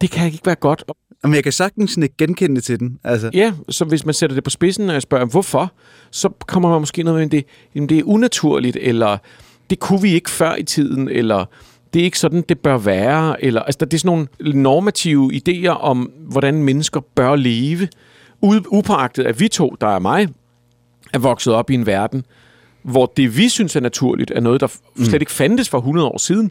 det 0.00 0.10
kan 0.10 0.26
ikke 0.26 0.46
være 0.46 0.54
godt. 0.54 0.84
Men 1.22 1.34
jeg 1.34 1.42
kan 1.42 1.52
sagtens 1.52 1.96
ikke 1.96 2.14
genkende 2.18 2.60
til 2.60 2.80
den. 2.80 2.98
Altså, 3.04 3.30
Ja, 3.34 3.52
så 3.68 3.84
hvis 3.84 4.04
man 4.04 4.14
sætter 4.14 4.34
det 4.34 4.44
på 4.44 4.50
spidsen 4.50 4.90
og 4.90 5.02
spørger, 5.02 5.26
hvorfor, 5.26 5.72
så 6.10 6.28
kommer 6.46 6.68
man 6.70 6.80
måske 6.80 7.02
noget 7.02 7.20
med, 7.20 7.30
det, 7.30 7.44
jamen, 7.74 7.88
det 7.88 7.98
er 7.98 8.02
unaturligt, 8.04 8.76
eller 8.80 9.18
det 9.70 9.78
kunne 9.78 10.02
vi 10.02 10.12
ikke 10.12 10.30
før 10.30 10.54
i 10.54 10.62
tiden, 10.62 11.08
eller 11.08 11.44
det 11.94 12.00
er 12.00 12.04
ikke 12.04 12.18
sådan, 12.18 12.44
det 12.48 12.58
bør 12.58 12.78
være. 12.78 13.44
Eller, 13.44 13.62
altså, 13.62 13.84
det 13.84 13.94
er 13.94 13.98
sådan 13.98 14.28
nogle 14.42 14.60
normative 14.62 15.32
idéer 15.34 15.68
om, 15.68 16.10
hvordan 16.30 16.62
mennesker 16.62 17.00
bør 17.00 17.36
leve, 17.36 17.88
upåagtet 18.42 19.26
at 19.26 19.40
vi 19.40 19.48
to, 19.48 19.76
der 19.80 19.86
er 19.86 19.98
mig, 19.98 20.28
er 21.12 21.18
vokset 21.18 21.54
op 21.54 21.70
i 21.70 21.74
en 21.74 21.86
verden, 21.86 22.24
hvor 22.82 23.12
det, 23.16 23.36
vi 23.36 23.48
synes 23.48 23.76
er 23.76 23.80
naturligt, 23.80 24.30
er 24.30 24.40
noget, 24.40 24.60
der 24.60 24.66
slet 25.04 25.22
ikke 25.22 25.32
fandtes 25.32 25.68
for 25.68 25.78
100 25.78 26.08
år 26.08 26.18
siden. 26.18 26.50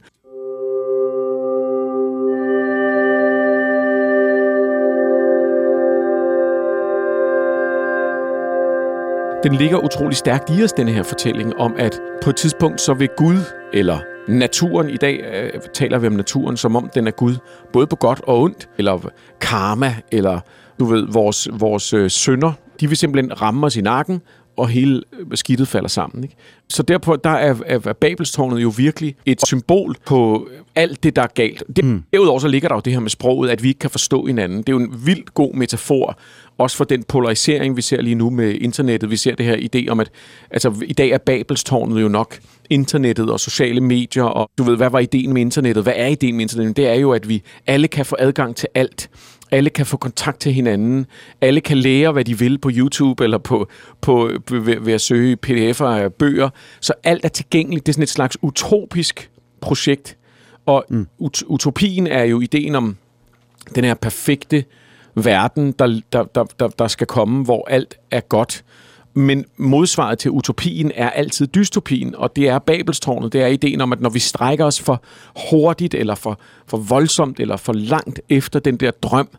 Den 9.43 9.55
ligger 9.55 9.77
utrolig 9.77 10.17
stærkt 10.17 10.49
i 10.49 10.63
os, 10.63 10.73
denne 10.73 10.91
her 10.91 11.03
fortælling, 11.03 11.57
om 11.57 11.75
at 11.77 12.01
på 12.23 12.29
et 12.29 12.35
tidspunkt 12.35 12.81
så 12.81 12.93
vil 12.93 13.09
Gud, 13.17 13.37
eller 13.73 13.99
naturen, 14.27 14.89
i 14.89 14.97
dag 14.97 15.25
øh, 15.33 15.61
taler 15.73 15.97
vi 15.97 16.07
om 16.07 16.13
naturen, 16.13 16.57
som 16.57 16.75
om 16.75 16.89
den 16.95 17.07
er 17.07 17.11
Gud, 17.11 17.35
både 17.73 17.87
på 17.87 17.95
godt 17.95 18.21
og 18.23 18.41
ondt, 18.41 18.69
eller 18.77 19.09
karma, 19.41 19.95
eller 20.11 20.39
du 20.79 20.85
ved, 20.85 21.07
vores, 21.11 21.47
vores 21.51 21.93
øh, 21.93 22.09
sønder, 22.09 22.51
de 22.79 22.87
vil 22.87 22.97
simpelthen 22.97 23.41
ramme 23.41 23.65
os 23.65 23.75
i 23.75 23.81
nakken, 23.81 24.21
og 24.57 24.67
hele 24.67 25.01
øh, 25.19 25.25
skidtet 25.33 25.67
falder 25.67 25.89
sammen. 25.89 26.23
Ikke? 26.23 26.35
Så 26.69 26.83
derpå 26.83 27.15
der 27.15 27.29
er, 27.29 27.55
er, 27.65 27.79
er 27.85 27.93
Babelstårnet 27.93 28.61
jo 28.61 28.73
virkelig 28.77 29.15
et 29.25 29.47
symbol 29.47 29.95
på 30.05 30.49
alt 30.75 31.03
det, 31.03 31.15
der 31.15 31.21
er 31.21 31.27
galt. 31.27 31.63
Det, 31.75 31.85
mm. 31.85 32.03
Derudover 32.13 32.39
så 32.39 32.47
ligger 32.47 32.67
der 32.67 32.75
jo 32.75 32.81
det 32.85 32.93
her 32.93 32.99
med 32.99 33.09
sproget, 33.09 33.49
at 33.49 33.63
vi 33.63 33.67
ikke 33.67 33.79
kan 33.79 33.89
forstå 33.89 34.25
hinanden. 34.25 34.57
Det 34.57 34.69
er 34.69 34.73
jo 34.73 34.79
en 34.79 35.05
vildt 35.05 35.33
god 35.33 35.53
metafor, 35.53 36.17
også 36.57 36.77
for 36.77 36.83
den 36.83 37.03
polarisering, 37.03 37.77
vi 37.77 37.81
ser 37.81 38.01
lige 38.01 38.15
nu 38.15 38.29
med 38.29 38.53
internettet. 38.53 39.11
Vi 39.11 39.15
ser 39.15 39.35
det 39.35 39.45
her 39.45 39.57
idé 39.57 39.89
om, 39.89 39.99
at 39.99 40.11
altså, 40.51 40.73
i 40.85 40.93
dag 40.93 41.09
er 41.09 41.17
Babelstårnet 41.17 42.01
jo 42.01 42.07
nok 42.07 42.39
internettet 42.69 43.29
og 43.29 43.39
sociale 43.39 43.81
medier, 43.81 44.23
og 44.23 44.49
du 44.57 44.63
ved, 44.63 44.75
hvad 44.75 44.89
var 44.89 44.99
ideen 44.99 45.33
med 45.33 45.41
internettet? 45.41 45.83
Hvad 45.83 45.93
er 45.95 46.07
ideen 46.07 46.35
med 46.35 46.41
internettet? 46.41 46.77
Det 46.77 46.87
er 46.87 46.93
jo, 46.93 47.11
at 47.11 47.29
vi 47.29 47.43
alle 47.67 47.87
kan 47.87 48.05
få 48.05 48.15
adgang 48.19 48.55
til 48.55 48.69
alt. 48.75 49.09
Alle 49.51 49.69
kan 49.69 49.85
få 49.85 49.97
kontakt 49.97 50.39
til 50.39 50.53
hinanden. 50.53 51.05
Alle 51.41 51.61
kan 51.61 51.77
lære, 51.77 52.11
hvad 52.11 52.25
de 52.25 52.39
vil 52.39 52.57
på 52.57 52.69
YouTube 52.73 53.23
eller 53.23 53.37
på, 53.37 53.67
på, 54.01 54.31
ved, 54.49 54.79
ved 54.79 54.93
at 54.93 55.01
søge 55.01 55.37
pdf'er 55.47 55.83
af 55.83 56.13
bøger. 56.13 56.49
Så 56.81 56.93
alt 57.03 57.25
er 57.25 57.29
tilgængeligt. 57.29 57.85
Det 57.85 57.91
er 57.91 57.93
sådan 57.93 58.03
et 58.03 58.09
slags 58.09 58.37
utopisk 58.41 59.29
projekt. 59.61 60.17
Og 60.65 60.85
mm. 60.89 61.07
ut- 61.19 61.43
utopien 61.47 62.07
er 62.07 62.23
jo 62.23 62.41
ideen 62.41 62.75
om 62.75 62.97
den 63.75 63.83
her 63.83 63.93
perfekte 63.93 64.63
verden, 65.15 65.71
der, 65.71 66.01
der, 66.13 66.23
der, 66.23 66.43
der, 66.59 66.67
der 66.67 66.87
skal 66.87 67.07
komme, 67.07 67.43
hvor 67.43 67.67
alt 67.69 67.95
er 68.11 68.19
godt. 68.19 68.63
Men 69.17 69.45
modsvaret 69.57 70.19
til 70.19 70.31
utopien 70.31 70.91
er 70.95 71.09
altid 71.09 71.47
dystopien, 71.47 72.15
og 72.15 72.35
det 72.35 72.49
er 72.49 72.59
Babelstårnet. 72.59 73.33
Det 73.33 73.41
er 73.41 73.47
ideen 73.47 73.81
om, 73.81 73.93
at 73.93 74.01
når 74.01 74.09
vi 74.09 74.19
strækker 74.19 74.65
os 74.65 74.81
for 74.81 75.03
hurtigt, 75.51 75.93
eller 75.93 76.15
for, 76.15 76.39
for 76.67 76.77
voldsomt, 76.77 77.39
eller 77.39 77.57
for 77.57 77.73
langt 77.73 78.21
efter 78.29 78.59
den 78.59 78.77
der 78.77 78.91
drøm, 78.91 79.29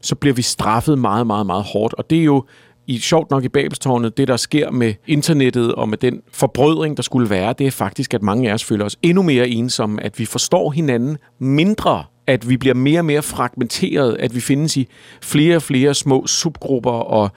så 0.00 0.14
bliver 0.14 0.34
vi 0.34 0.42
straffet 0.42 0.98
meget, 0.98 1.26
meget, 1.26 1.46
meget 1.46 1.64
hårdt. 1.64 1.94
Og 1.94 2.10
det 2.10 2.18
er 2.18 2.24
jo 2.24 2.44
i, 2.86 2.98
sjovt 2.98 3.30
nok 3.30 3.44
i 3.44 3.48
Babelstårnet, 3.48 4.16
det 4.16 4.28
der 4.28 4.36
sker 4.36 4.70
med 4.70 4.94
internettet 5.06 5.74
og 5.74 5.88
med 5.88 5.98
den 5.98 6.22
forbrødring, 6.32 6.96
der 6.96 7.02
skulle 7.02 7.30
være, 7.30 7.54
det 7.58 7.66
er 7.66 7.70
faktisk, 7.70 8.14
at 8.14 8.22
mange 8.22 8.50
af 8.50 8.54
os 8.54 8.64
føler 8.64 8.84
os 8.84 8.96
endnu 9.02 9.22
mere 9.22 9.48
ensomme, 9.48 10.02
at 10.02 10.18
vi 10.18 10.24
forstår 10.24 10.70
hinanden 10.70 11.18
mindre 11.38 12.04
at 12.28 12.48
vi 12.48 12.56
bliver 12.56 12.74
mere 12.74 13.00
og 13.00 13.04
mere 13.04 13.22
fragmenteret, 13.22 14.16
at 14.20 14.34
vi 14.34 14.40
findes 14.40 14.76
i 14.76 14.88
flere 15.22 15.56
og 15.56 15.62
flere 15.62 15.94
små 15.94 16.26
subgrupper 16.26 16.90
og 16.90 17.30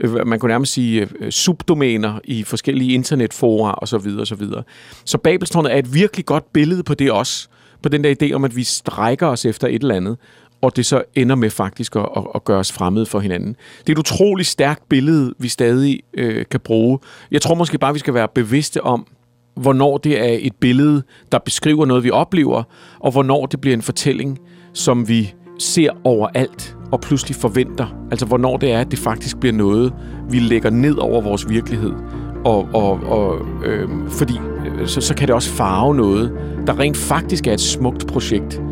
øh, 0.00 0.26
man 0.26 0.38
kunne 0.38 0.50
nærmest 0.50 0.72
sige 0.72 1.08
øh, 1.20 1.30
subdomæner 1.30 2.18
i 2.24 2.42
forskellige 2.42 2.92
internetfora 2.92 3.74
og 3.74 3.88
så 3.88 3.98
videre 3.98 4.20
og 4.20 4.26
så 4.26 4.34
videre. 4.34 4.62
Så 5.04 5.18
Babelstårnet 5.18 5.72
er 5.72 5.76
et 5.76 5.94
virkelig 5.94 6.26
godt 6.26 6.52
billede 6.52 6.82
på 6.82 6.94
det 6.94 7.12
også, 7.12 7.48
på 7.82 7.88
den 7.88 8.04
der 8.04 8.14
idé 8.22 8.32
om, 8.32 8.44
at 8.44 8.56
vi 8.56 8.64
strækker 8.64 9.26
os 9.26 9.44
efter 9.44 9.68
et 9.68 9.82
eller 9.82 9.94
andet, 9.94 10.16
og 10.62 10.76
det 10.76 10.86
så 10.86 11.02
ender 11.14 11.34
med 11.34 11.50
faktisk 11.50 11.96
at, 11.96 12.08
at, 12.16 12.22
at 12.34 12.44
gøre 12.44 12.58
os 12.58 12.72
fremmede 12.72 13.06
for 13.06 13.20
hinanden. 13.20 13.56
Det 13.80 13.88
er 13.88 13.92
et 13.92 13.98
utroligt 13.98 14.48
stærkt 14.48 14.88
billede, 14.88 15.34
vi 15.38 15.48
stadig 15.48 16.00
øh, 16.14 16.44
kan 16.50 16.60
bruge. 16.60 16.98
Jeg 17.30 17.42
tror 17.42 17.54
måske 17.54 17.78
bare, 17.78 17.92
vi 17.92 17.98
skal 17.98 18.14
være 18.14 18.28
bevidste 18.34 18.84
om, 18.84 19.06
hvornår 19.54 19.98
det 19.98 20.20
er 20.20 20.38
et 20.40 20.54
billede, 20.60 21.02
der 21.32 21.38
beskriver 21.38 21.86
noget, 21.86 22.04
vi 22.04 22.10
oplever, 22.10 22.62
og 23.00 23.12
hvornår 23.12 23.46
det 23.46 23.60
bliver 23.60 23.76
en 23.76 23.82
fortælling, 23.82 24.38
som 24.72 25.08
vi 25.08 25.34
ser 25.58 25.90
overalt 26.04 26.76
og 26.92 27.00
pludselig 27.00 27.36
forventer. 27.36 27.86
Altså 28.10 28.26
hvornår 28.26 28.56
det 28.56 28.72
er, 28.72 28.80
at 28.80 28.90
det 28.90 28.98
faktisk 28.98 29.40
bliver 29.40 29.52
noget, 29.52 29.92
vi 30.30 30.38
lægger 30.38 30.70
ned 30.70 30.96
over 30.96 31.20
vores 31.20 31.48
virkelighed. 31.48 31.92
Og, 32.44 32.68
og, 32.74 33.00
og 33.04 33.38
øhm, 33.64 34.02
øh, 34.02 34.10
fordi 34.10 34.40
så, 34.86 35.00
så 35.00 35.14
kan 35.14 35.28
det 35.28 35.34
også 35.34 35.50
farve 35.50 35.94
noget, 35.94 36.32
der 36.66 36.78
rent 36.78 36.96
faktisk 36.96 37.46
er 37.46 37.52
et 37.52 37.60
smukt 37.60 38.06
projekt 38.06 38.62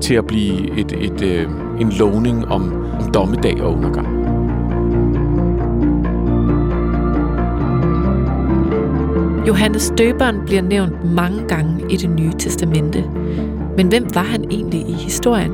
til 0.00 0.14
at 0.14 0.26
blive 0.26 0.78
et, 0.78 0.92
et, 0.92 1.22
øh, 1.22 1.48
en 1.80 1.90
lovning 1.90 2.48
om, 2.48 2.74
om 3.00 3.10
dommedag 3.14 3.62
og 3.62 3.72
undergang. 3.72 4.08
Johannes 9.48 9.92
Døberen 9.98 10.36
bliver 10.46 10.62
nævnt 10.62 11.14
mange 11.14 11.42
gange 11.48 11.92
i 11.92 11.96
det 11.96 12.10
nye 12.10 12.32
testamente. 12.38 13.04
Men 13.76 13.88
hvem 13.88 14.06
var 14.14 14.22
han 14.22 14.44
egentlig 14.50 14.80
i 14.88 14.92
historien? 14.92 15.52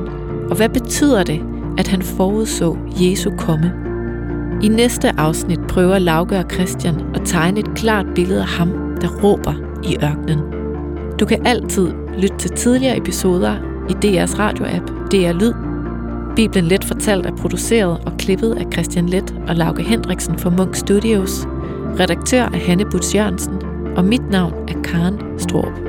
Og 0.49 0.55
hvad 0.55 0.69
betyder 0.69 1.23
det, 1.23 1.41
at 1.77 1.87
han 1.87 2.01
forudså 2.01 2.77
Jesu 3.01 3.31
komme? 3.37 3.73
I 4.63 4.67
næste 4.67 5.19
afsnit 5.19 5.59
prøver 5.67 5.99
Lauke 5.99 6.37
og 6.37 6.45
Christian 6.51 6.95
at 7.15 7.21
tegne 7.25 7.59
et 7.59 7.75
klart 7.75 8.05
billede 8.15 8.41
af 8.41 8.47
ham, 8.47 8.69
der 9.01 9.07
råber 9.23 9.53
i 9.83 9.97
ørkenen. 10.03 10.39
Du 11.19 11.25
kan 11.25 11.45
altid 11.45 11.91
lytte 12.17 12.37
til 12.37 12.51
tidligere 12.51 12.97
episoder 12.97 13.55
i 13.89 13.93
DR's 13.93 14.39
radioapp 14.39 14.89
DR 15.11 15.31
Lyd. 15.31 15.53
Bibelen 16.35 16.65
Let 16.65 16.83
fortalt 16.83 17.25
er 17.25 17.35
produceret 17.35 17.97
og 18.05 18.11
klippet 18.17 18.53
af 18.53 18.65
Christian 18.73 19.09
Let 19.09 19.35
og 19.47 19.55
Lauke 19.55 19.83
Hendriksen 19.83 20.39
for 20.39 20.49
Munk 20.49 20.75
Studios. 20.75 21.47
Redaktør 21.99 22.43
er 22.43 22.57
Hanne 22.57 22.85
Butz 22.85 23.15
Jørgensen, 23.15 23.53
og 23.97 24.05
mit 24.05 24.29
navn 24.29 24.53
er 24.67 24.81
Karen 24.83 25.39
Strup. 25.39 25.88